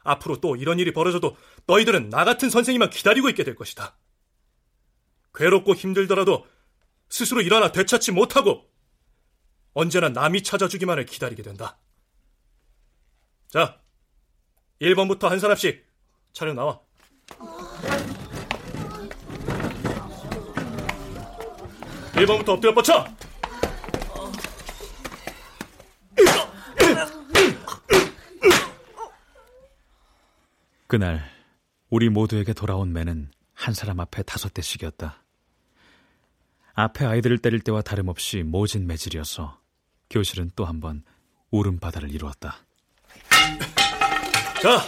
[0.02, 3.96] 앞으로 또 이런 일이 벌어져도 너희들은 나 같은 선생님만 기다리고 있게 될 것이다.
[5.34, 6.46] 괴롭고 힘들더라도
[7.08, 8.68] 스스로 일어나 되찾지 못하고
[9.72, 11.78] 언제나 남이 찾아주기만을 기다리게 된다.
[13.50, 13.80] 자,
[14.80, 15.84] 1번부터 한 사람씩
[16.32, 16.80] 차려 나와.
[22.14, 23.04] 1번부터 엎드려 뻗쳐!
[30.86, 31.22] 그날
[31.90, 35.22] 우리 모두에게 돌아온 매는 한 사람 앞에 다섯 대씩이었다.
[36.74, 39.60] 앞에 아이들을 때릴 때와 다름없이 모진 매질이어서
[40.10, 41.02] 교실은 또 한 번
[41.50, 42.56] 울음바다를 이루었다.
[44.64, 44.82] 자,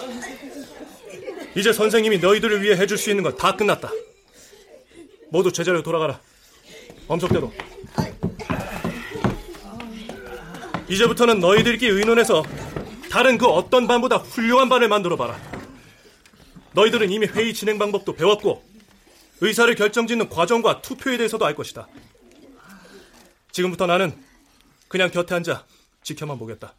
[1.55, 3.91] 이제 선생님이 너희들을 위해 해줄 수 있는 건 다 끝났다.
[5.29, 6.19] 모두 제자리로 돌아가라.
[7.07, 7.53] 엄석대도.
[10.89, 12.43] 이제부터는 너희들끼리 의논해서
[13.11, 15.39] 다른 그 어떤 반보다 훌륭한 반을 만들어봐라.
[16.73, 18.65] 너희들은 이미 회의 진행 방법도 배웠고
[19.43, 21.87] 의사를 결정짓는 과정과 투표에 대해서도 알 것이다.
[23.53, 24.17] 지금부터 나는
[24.89, 25.67] 그냥 곁에 앉아
[26.03, 26.73] 지켜만 보겠다.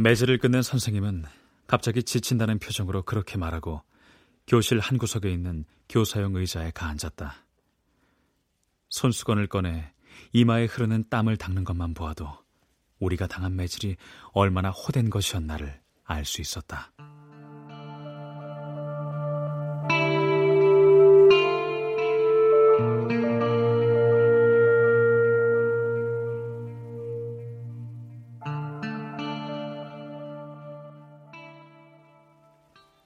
[0.00, 1.26] 매질을 끝낸 선생님은
[1.66, 3.82] 갑자기 지친다는 표정으로 그렇게 말하고
[4.46, 7.34] 교실 한 구석에 있는 교사용 의자에 가앉았다.
[8.88, 9.92] 손수건을 꺼내
[10.32, 12.30] 이마에 흐르는 땀을 닦는 것만 보아도
[12.98, 13.96] 우리가 당한 매질이
[14.32, 16.92] 얼마나 호된 것이었나를 알 수 있었다.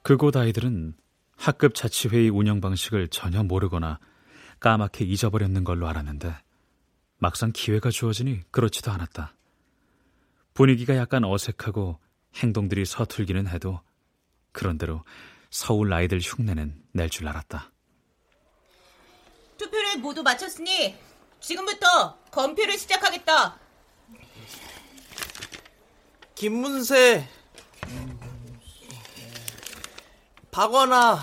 [0.05, 0.93] 그곳 아이들은
[1.35, 3.99] 학급 자치회의 운영 방식을 전혀 모르거나
[4.59, 6.31] 까맣게 잊어버렸는 걸로 알았는데
[7.17, 9.35] 막상 기회가 주어지니 그렇지도 않았다.
[10.53, 11.99] 분위기가 약간 어색하고
[12.35, 13.81] 행동들이 서툴기는 해도
[14.51, 15.03] 그런대로
[15.49, 17.71] 서울 아이들 흉내는 낼 줄 알았다.
[19.57, 20.95] 투표를 모두 마쳤으니
[21.39, 23.57] 지금부터 검표를 시작하겠다.
[26.35, 27.27] 김문세
[30.55, 31.19] 박원아.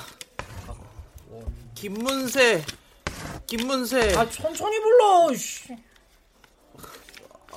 [1.75, 2.62] 김문세.
[3.47, 4.14] 김문세.
[4.14, 5.31] 아 천천히 불러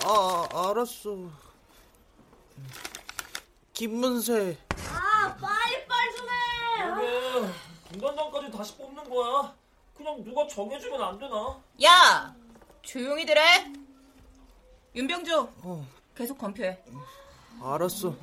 [0.05, 1.17] 아 알았어.
[3.73, 4.57] 김문세.
[4.89, 7.01] 아 빨리 빨리 좀해.
[7.01, 7.53] 왜
[7.91, 9.53] 중간장까지 다시 뽑는 거야?
[9.97, 11.59] 그냥 누가 정해주면 안 되나?
[11.83, 12.33] 야
[12.83, 13.73] 조용히들 해
[14.95, 15.85] 윤병주 어.
[16.15, 16.81] 계속 검표해.
[17.62, 18.15] 알았어.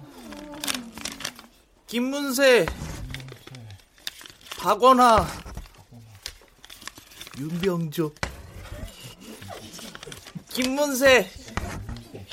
[1.87, 2.64] 김문세
[4.63, 5.27] 박원하
[7.37, 8.15] 윤병주
[10.51, 11.29] 김문세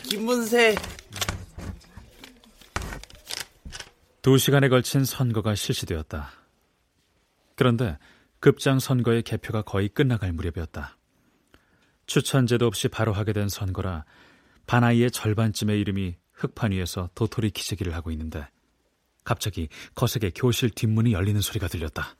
[0.03, 0.75] 김문세
[4.21, 6.29] 두 시간에 걸친 선거가 실시되었다.
[7.55, 7.97] 그런데
[8.39, 10.97] 급장 선거의 개표가 거의 끝나갈 무렵이었다.
[12.05, 14.05] 추천제도 없이 바로 하게 된 선거라
[14.67, 18.47] 반아이의 절반쯤의 이름이 흑판 위에서 도토리 기재기를 하고 있는데
[19.23, 22.18] 갑자기 거세게 교실 뒷문이 열리는 소리가 들렸다.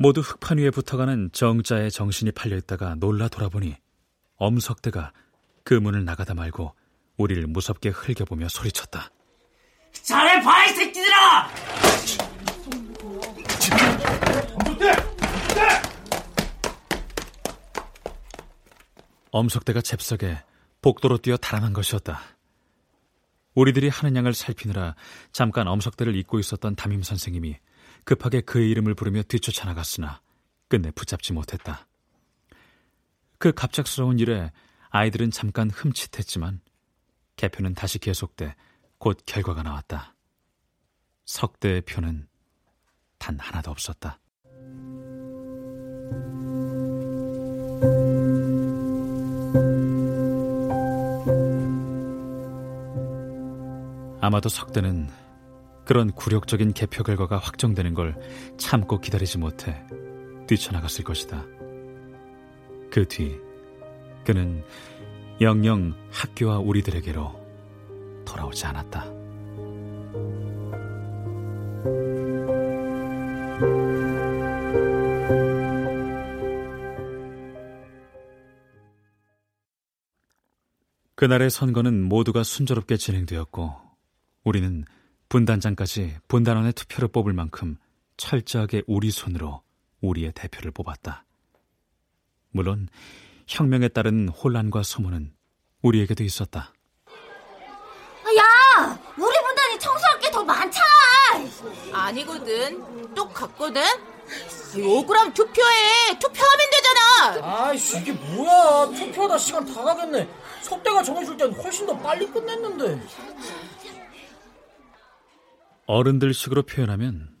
[0.00, 3.76] 모두 흑판 위에 붙어가는 정자의 정신이 팔려있다가 놀라 돌아보니
[4.36, 5.12] 엄석대가
[5.64, 6.74] 그 문을 나가다 말고
[7.16, 9.10] 우리를 무섭게 흘겨보며 소리쳤다.
[9.92, 11.48] 잘해봐 이 새끼들아
[19.30, 20.38] 엄석대가 잽싸게
[20.80, 22.20] 복도로 뛰어 달아난 것이었다.
[23.54, 24.94] 우리들이 하는 양을 살피느라
[25.32, 27.58] 잠깐 엄석대를 잊고 있었던 담임 선생님이
[28.08, 30.22] 급하게 그의 이름을 부르며 뒤쫓아 나갔으나
[30.68, 31.86] 끝내 붙잡지 못했다.
[33.36, 34.50] 그 갑작스러운 일에
[34.88, 36.62] 아이들은 잠깐 흠칫했지만
[37.36, 38.54] 개표는 다시 계속돼
[38.96, 40.14] 곧 결과가 나왔다.
[41.26, 42.28] 석대의 표는
[43.18, 44.18] 단 하나도 없었다.
[54.22, 55.27] 아마도 석대는
[55.88, 58.14] 그런 굴욕적인 개표 결과가 확정되는 걸
[58.58, 59.82] 참고 기다리지 못해
[60.46, 61.46] 뛰쳐나갔을 것이다.
[62.90, 63.40] 그 뒤
[64.26, 64.62] 그는
[65.40, 69.04] 영영 학교와 우리들에게로 돌아오지 않았다.
[81.14, 83.74] 그날의 선거는 모두가 순조롭게 진행되었고
[84.44, 84.84] 우리는
[85.28, 87.76] 분단장까지 분단원의 투표를 뽑을 만큼
[88.16, 89.62] 철저하게 우리 손으로
[90.00, 91.24] 우리의 대표를 뽑았다.
[92.50, 92.88] 물론
[93.46, 95.32] 혁명에 따른 혼란과 소문은
[95.82, 96.72] 우리에게도 있었다.
[98.36, 98.98] 야!
[99.16, 100.86] 우리 분단이 청소할 게 더 많잖아!
[101.92, 103.14] 아니거든.
[103.14, 103.82] 똑같거든?
[104.76, 106.18] 억울함 투표해.
[106.18, 107.64] 투표하면 되잖아.
[107.66, 108.86] 아이씨, 이게 뭐야.
[108.94, 110.28] 투표하다 시간 다 가겠네.
[110.62, 113.00] 속대가 정해줄 땐 훨씬 더 빨리 끝냈는데.
[115.88, 117.34] 어른들식으로 표현하면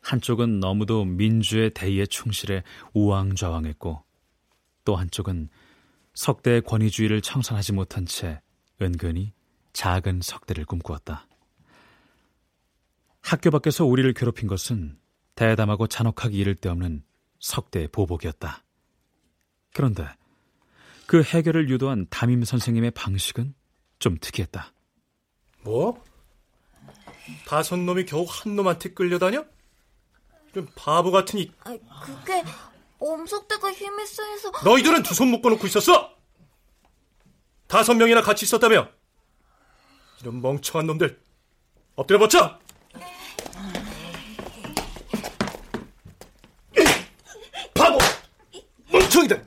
[0.00, 4.02] 한쪽은 너무도 민주의 대의에 충실해 우왕좌왕했고
[4.86, 5.50] 또 한쪽은
[6.14, 8.40] 석대의 권위주의를 청산하지 못한 채
[8.80, 9.34] 은근히
[9.74, 11.28] 작은 석대를 꿈꾸었다.
[13.20, 14.98] 학교 밖에서 우리를 괴롭힌 것은
[15.34, 17.04] 대담하고 잔혹하기 이를 데 없는
[17.38, 18.64] 석대의 보복이었다.
[19.74, 20.08] 그런데
[21.06, 23.52] 그 해결을 유도한 담임 선생님의 방식은
[23.98, 24.72] 좀 특이했다.
[25.64, 26.02] 뭐?
[27.46, 29.44] 다섯 놈이 겨우 한 놈한테 끌려다녀?
[30.54, 31.52] 좀 바보 같으니.
[31.64, 32.42] 아, 그게
[32.98, 34.50] 엄석대가 힘이 세서.
[34.64, 36.14] 너희들은 두 손 묶어놓고 있었어.
[37.66, 38.88] 다섯 명이나 같이 있었다며.
[40.20, 41.20] 이런 멍청한 놈들
[41.96, 42.58] 엎드려 버쳐.
[47.74, 47.98] 바보,
[48.92, 49.46] 멍청이들.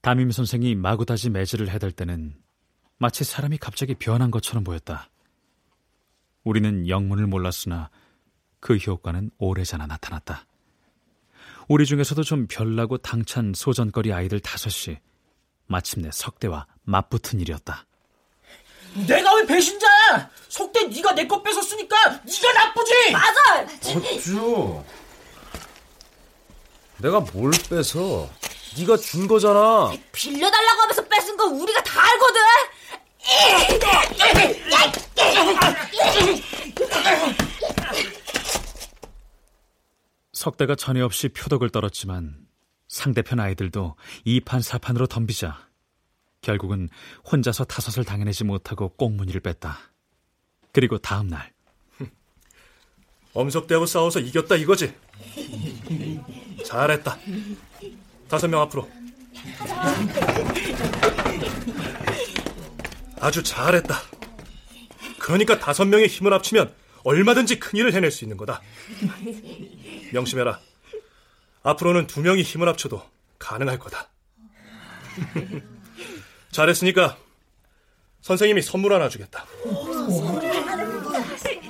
[0.00, 2.34] 담임 선생이 마구다지 매질을 해댈 때는
[3.02, 5.10] 마치 사람이 갑자기 변한 것처럼 보였다.
[6.44, 7.90] 우리는 영문을 몰랐으나
[8.60, 10.46] 그 효과는 오래전에 나타났다.
[11.66, 14.98] 우리 중에서도 좀 별나고 당찬 소전거리 아이들 다섯이
[15.66, 17.86] 마침내 석대와 맞붙은 일이었다.
[19.08, 20.30] 내가 왜 배신자야?
[20.48, 23.10] 속대 네가 내 거 뺏었으니까 네가 나쁘지.
[23.10, 23.62] 맞아.
[23.98, 24.84] 어쭈.
[26.98, 28.30] 내가 뭘 뺏어?
[28.78, 29.92] 네가 준 거잖아.
[30.12, 32.40] 빌려달라고 하면서 뺏은 건 우리가 다 알거든.
[40.32, 42.36] 석대가 전혀 없이 표덕을 떨었지만
[42.88, 45.68] 상대편 아이들도 이판사판으로 덤비자
[46.40, 46.88] 결국은
[47.30, 49.78] 혼자서 타섯을 당해내지 못하고 꽁무니를 뺐다.
[50.72, 51.52] 그리고 다음 날
[53.32, 54.92] 엄석대하고 싸워서 이겼다 이거지.
[56.66, 57.18] 잘했다.
[58.28, 58.88] 다섯 명 앞으로.
[63.22, 64.02] 아주 잘했다.
[65.20, 68.60] 그러니까 다섯 명의 힘을 합치면 얼마든지 큰 일을 해낼 수 있는 거다.
[70.12, 70.58] 명심해라.
[71.62, 73.00] 앞으로는 두 명이 힘을 합쳐도
[73.38, 74.08] 가능할 거다.
[76.50, 77.16] 잘했으니까
[78.22, 79.46] 선생님이 선물 하나 주겠다.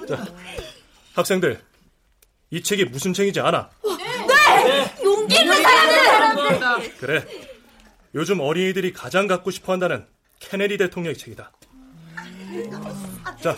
[0.09, 0.25] 자,
[1.15, 1.63] 학생들,
[2.51, 3.69] 이 책이 무슨 책인지 아나?
[4.65, 4.95] 네!
[5.05, 6.97] 용기 있는 사람들!
[6.97, 7.27] 그래.
[8.15, 10.07] 요즘 어린이들이 가장 갖고 싶어 한다는
[10.51, 11.51] 케네디 대통령의 책이다.
[13.43, 13.57] 자,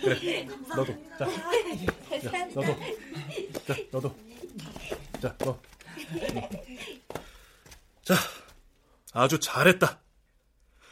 [0.00, 0.48] 그래.
[0.68, 0.86] 너도.
[1.18, 1.26] 자,
[2.22, 2.76] 자 너도.
[3.66, 4.16] 자, 너도.
[5.20, 5.60] 자, 너.
[8.02, 8.14] 자,
[9.12, 10.00] 아주 잘했다.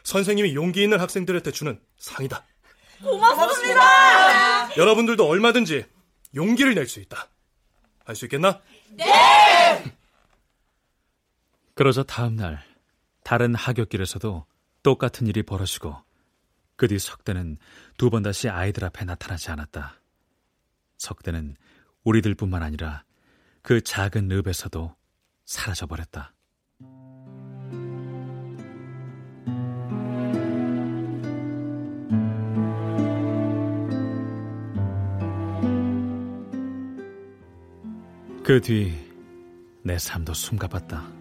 [0.04, 2.44] 선생님이 용기 있는 학생들한테 주는 상이다.
[3.02, 4.76] 고맙습니다.
[4.76, 5.84] 여러분들도 얼마든지
[6.34, 7.28] 용기를 낼 수 있다.
[8.04, 8.60] 할 수 있겠나?
[8.90, 9.04] 네!
[11.74, 12.64] 그러자 다음 날
[13.22, 14.46] 다른 하굣길에서도
[14.82, 15.96] 똑같은 일이 벌어지고
[16.76, 17.58] 그 뒤 석대는
[17.98, 20.00] 두 번 다시 아이들 앞에 나타나지 않았다.
[20.96, 21.56] 석대는
[22.04, 23.04] 우리들뿐만 아니라
[23.62, 24.96] 그 작은 읍에서도
[25.44, 26.32] 사라져버렸다.
[38.44, 38.92] 그 뒤
[39.82, 41.19] 내 삶도 숨가봤다.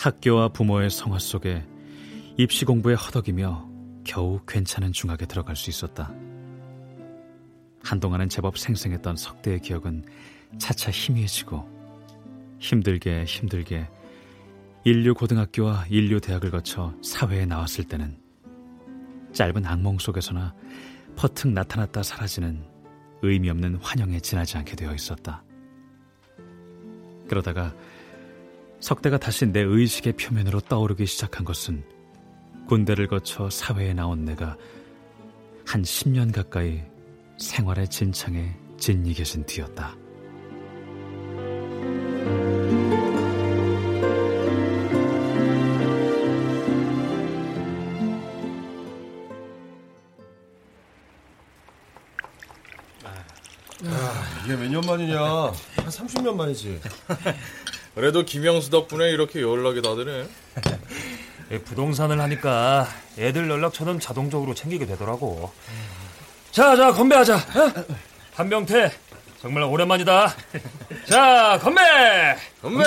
[0.00, 1.62] 학교와 부모의 성화 속에
[2.38, 3.68] 입시 공부에 허덕이며
[4.02, 6.10] 겨우 괜찮은 중학에 들어갈 수 있었다.
[7.82, 10.06] 한동안은 제법 생생했던 석대의 기억은
[10.56, 11.68] 차차 희미해지고
[12.58, 13.90] 힘들게 힘들게
[14.84, 18.18] 인류 고등학교와 인류 대학을 거쳐 사회에 나왔을 때는
[19.34, 20.54] 짧은 악몽 속에서나
[21.14, 22.64] 퍼뜩 나타났다 사라지는
[23.20, 25.44] 의미 없는 환영에 지나지 않게 되어 있었다.
[27.28, 27.74] 그러다가
[28.80, 31.84] 석대가 다시 내 의식의 표면으로 떠오르기 시작한 것은
[32.66, 34.56] 군대를 거쳐 사회에 나온 내가
[35.66, 36.82] 한 10년 가까이
[37.38, 39.96] 생활의 진창에 진이 계신 뒤였다.
[53.86, 55.18] 아, 이게 몇 년 만이냐?
[55.20, 55.54] 한
[55.86, 56.80] 30년 만이지.
[57.94, 60.28] 그래도 김영수 덕분에 이렇게 연락이 다 되네.
[61.64, 62.88] 부동산을 하니까
[63.18, 65.52] 애들 연락처는 자동적으로 챙기게 되더라고.
[66.52, 67.36] 자, 자, 건배하자.
[67.36, 67.84] 어?
[68.34, 68.92] 한병태,
[69.40, 70.34] 정말 오랜만이다.
[71.10, 71.80] 자, 건배!
[72.62, 72.84] 건배!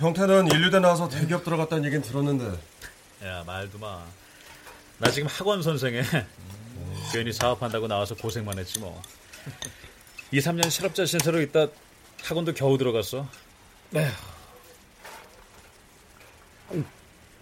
[0.00, 2.58] 병태는 인류대 나와서 대기업 들어갔다는 얘기는 들었는데.
[3.24, 4.04] 야, 말도 마.
[4.98, 6.02] 나 지금 학원 선생에
[7.12, 9.00] 괜히 사업한다고 나와서 고생만 했지 뭐.
[10.30, 11.68] 2, 3년 실업자 신세로 있다
[12.22, 13.26] 학원도 겨우 들어갔어.
[13.94, 14.10] 에휴.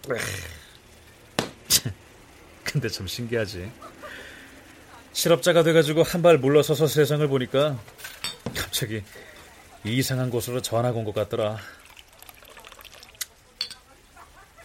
[2.63, 3.69] 근데 참 신기하지.
[5.13, 7.77] 실업자가 돼가지고 한 발 물러서서 세상을 보니까
[8.55, 9.03] 갑자기
[9.83, 11.57] 이상한 곳으로 전학 온 것 같더라.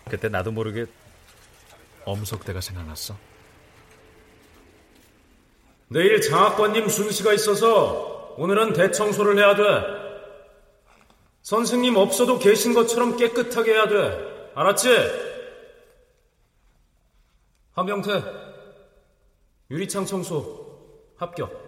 [0.09, 0.85] 그때 나도 모르게
[2.05, 3.17] 엄석대가 생각났어.
[5.89, 9.63] 내일 장학관님 순시가 있어서 오늘은 대청소를 해야 돼.
[11.43, 14.53] 선생님 없어도 계신 것처럼 깨끗하게 해야 돼.
[14.55, 14.89] 알았지?
[17.73, 18.23] 한병태,
[19.71, 20.79] 유리창 청소
[21.17, 21.61] 합격.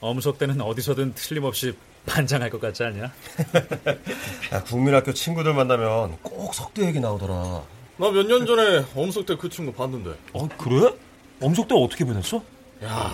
[0.00, 1.76] 엄석대는 어디서든 틀림없이
[2.06, 3.04] 반장할 것 같지 않냐?
[4.52, 7.62] 야, 국민학교 친구들 만나면 꼭 석대 얘기 나오더라.
[7.96, 10.14] 나 몇 년 전에 엄석대 그 친구 봤는데.
[10.34, 10.92] 어, 그래?
[11.40, 12.42] 엄석대 어떻게 변했어?
[12.84, 13.12] 야,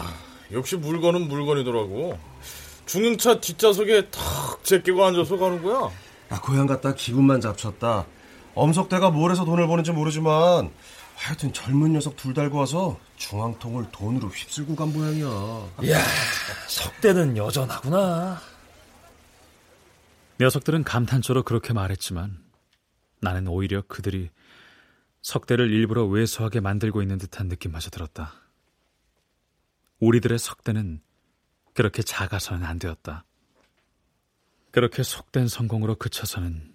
[0.53, 2.19] 역시 물건은 물건이더라고.
[2.87, 5.91] 중형차 뒷좌석에 탁 제끼고 앉아서 가는 거야.
[6.33, 8.07] 야, 고향 갔다 기분만 잡쳤다.
[8.55, 10.71] 엄석대가 뭘 해서 돈을 버는지 모르지만
[11.15, 15.27] 하여튼 젊은 녀석 둘 달고 와서 중앙통을 돈으로 휩쓸고 간 모양이야.
[15.83, 15.99] 이야,
[16.69, 18.41] 석대는 여전하구나.
[20.41, 22.39] 녀석들은 감탄조로 그렇게 말했지만
[23.21, 24.31] 나는 오히려 그들이
[25.23, 28.33] 석대를 일부러 왜소하게 만들고 있는 듯한 느낌마저 들었다.
[30.01, 31.01] 우리들의 석대는
[31.75, 33.25] 그렇게 작아서는 안 되었다.
[34.71, 36.75] 그렇게 속된 성공으로 그쳐서는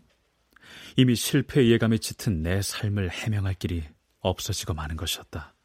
[0.96, 3.84] 이미 실패 예감이 짙은 내 삶을 해명할 길이
[4.20, 5.56] 없어지고 마는 것이었다.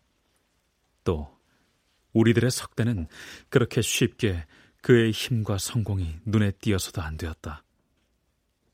[1.05, 1.39] 또
[2.13, 3.09] 우리들의 석대는
[3.49, 4.47] 그렇게 쉽게
[4.83, 7.65] 그의 힘과 성공이 눈에 띄어서도 안 되었다.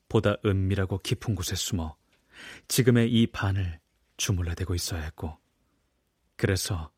[0.09, 1.97] 보다 은밀하고 깊은 곳에 숨어
[2.69, 3.81] 지금의 이 반을
[4.17, 5.39] 주물러대고 있어야 했고,
[6.37, 6.91] 그래서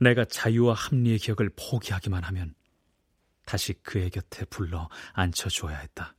[0.00, 2.54] 내가 자유와 합리의 기억을 포기하기만 하면
[3.44, 6.16] 다시 그의 곁에 불러 앉혀주어야 했다.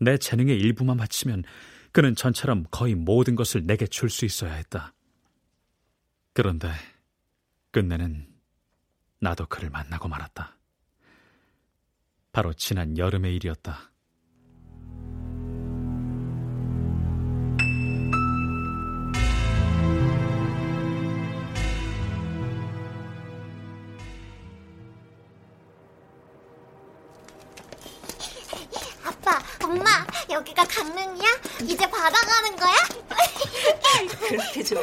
[0.00, 1.44] 내 재능의 일부만 바치면
[1.92, 4.94] 그는 전처럼 거의 모든 것을 내게 줄 수 있어야 했다.
[6.32, 6.72] 그런데
[7.70, 8.28] 끝내는
[9.20, 10.58] 나도 그를 만나고 말았다.
[12.32, 13.92] 바로 지난 여름의 일이었다.
[30.34, 31.28] 여기가 강릉이야?
[31.62, 32.74] 이제 바다 가는 거야?
[34.18, 34.82] 그렇게 좋아?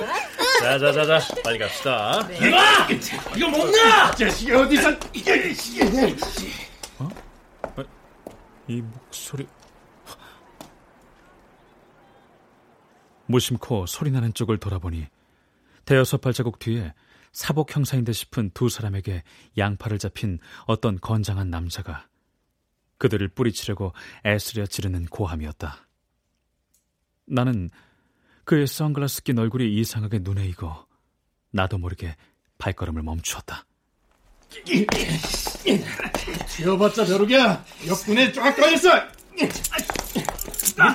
[0.61, 2.25] 자자자자 빨리 갑시다.
[2.29, 2.47] 네.
[2.47, 2.87] 이봐!
[3.35, 4.11] 이거 먹나?
[4.11, 5.53] 자식이 어디서 이게
[6.99, 7.09] 어?
[7.63, 7.83] 어?
[8.69, 9.45] 이 목소리
[13.25, 15.07] 무심코 소리나는 쪽을 돌아보니
[15.83, 16.93] 대여섯 발자국 뒤에
[17.33, 19.23] 사복 형사인 듯 싶은 두 사람에게
[19.57, 22.07] 양팔을 잡힌 어떤 건장한 남자가
[23.01, 23.93] 그들을 뿌리치려고
[24.23, 25.87] 애쓰려 지르는 고함이었다.
[27.25, 27.71] 나는
[28.43, 30.85] 그의 선글라스 낀 얼굴이 이상하게 눈에 익어
[31.49, 32.15] 나도 모르게
[32.59, 33.65] 발걸음을 멈추었다.
[36.47, 37.65] 튀어봤자 벼룩이야.
[37.87, 38.89] 옆군에 쫙 꺼졌어.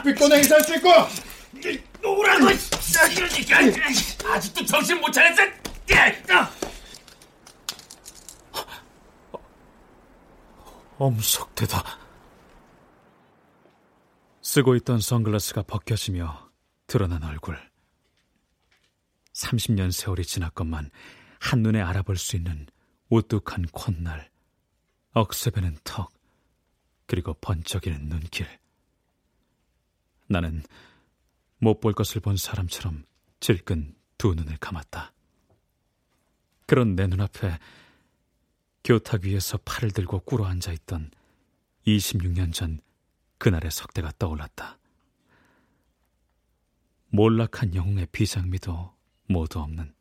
[0.04, 0.88] 육백도 행사할 수 있고.
[2.02, 2.46] 노라고.
[4.30, 5.42] 아직도 정신 못 차렸어.
[10.98, 11.98] 엄석대다.
[14.40, 16.50] 쓰고 있던 선글라스가 벗겨지며
[16.86, 17.58] 드러난 얼굴.
[19.34, 20.90] 30년 세월이 지났건만
[21.40, 22.66] 한눈에 알아볼 수 있는
[23.10, 24.30] 우뚝한 콧날,
[25.12, 26.10] 억세배는 턱,
[27.06, 28.48] 그리고 번쩍이는 눈길.
[30.28, 30.62] 나는
[31.58, 33.04] 못 볼 것을 본 사람처럼
[33.40, 35.12] 질끈 두 눈을 감았다.
[36.66, 37.58] 그런 내 눈앞에
[38.86, 41.10] 교탁 위에서 팔을 들고 꿇어 앉아 있던
[41.88, 42.80] 26년 전
[43.38, 44.78] 그날의 석대가 떠올랐다.
[47.08, 48.94] 몰락한 영웅의 비장미도
[49.26, 49.92] 모두 없는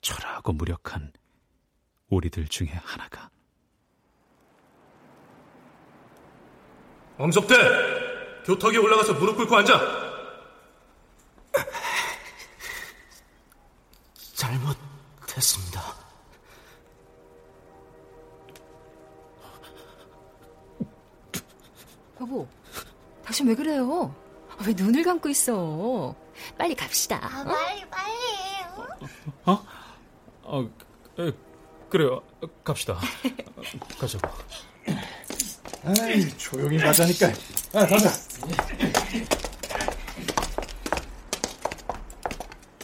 [0.00, 1.12] 초라하고 무력한
[2.08, 3.30] 우리들 중에 하나가.
[7.18, 7.54] 엄석대!
[8.46, 10.08] 교탁에 올라가서 무릎 꿇고 앉아!
[14.34, 16.07] 잘못했습니다.
[22.20, 22.48] 여보,
[23.24, 24.14] 당신 왜 그래요?
[24.66, 26.14] 왜 눈을 감고 있어?
[26.56, 27.20] 빨리 갑시다.
[27.22, 28.12] 아, 빨리 빨리.
[29.46, 29.64] 어?
[30.42, 30.70] 어,
[31.18, 31.32] 에,
[31.88, 32.22] 그래요.
[32.64, 32.98] 갑시다.
[33.98, 34.28] 가자고.
[35.84, 37.28] 아이, 조용히 가자니까.
[37.74, 38.10] 아, 가자.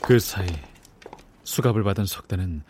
[0.03, 0.47] 그 사이
[1.45, 2.63] 수갑을 받은 석대는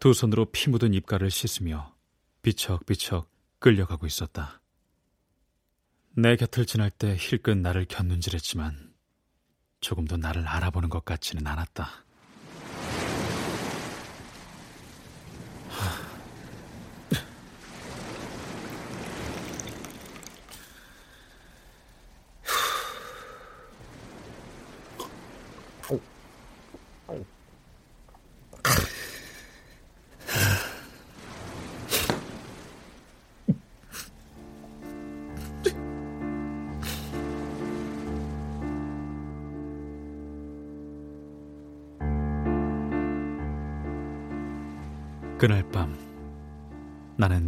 [0.00, 1.94] 두 손으로 피 묻은 입가를 씻으며
[2.42, 4.61] 비척비척 끌려가고 있었다.
[6.14, 8.92] 내 곁을 지날 때 힐끗 나를 곁눈질했지만
[9.80, 12.04] 조금도 나를 알아보는 것 같지는 않았다.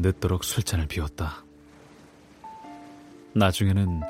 [0.04, 1.42] 늦도록 술잔을 비웠다.
[3.34, 4.02] 나중에는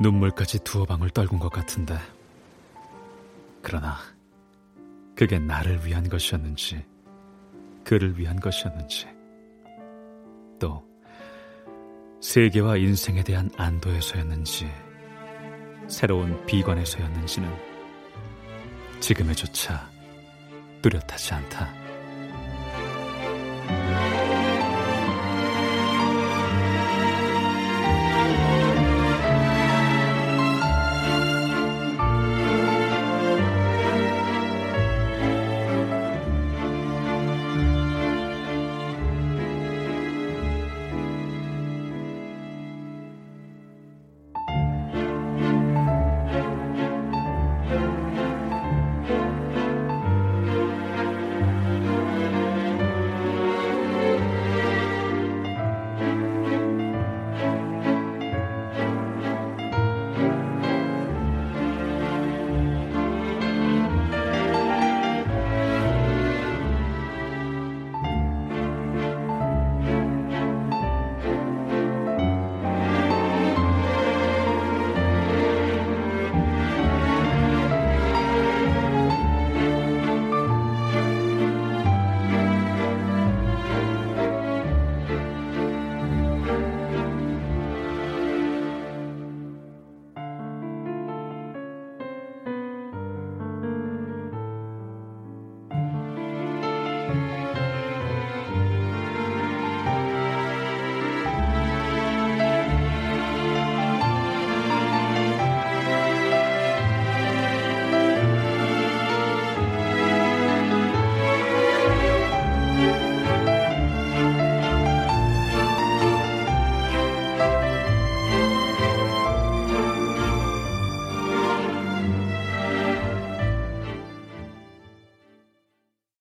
[0.00, 1.98] 눈물까지 두어 방울 떨군 것 같은데
[3.60, 3.96] 그러나
[5.16, 6.84] 그게 나를 위한 것이었는지
[7.82, 9.08] 그를 위한 것이었는지
[10.60, 10.84] 또
[12.20, 14.70] 세계와 인생에 대한 안도에서였는지
[15.88, 17.52] 새로운 비관에서였는지는
[19.00, 19.90] 지금에조차
[20.82, 21.87] 뚜렷하지 않다.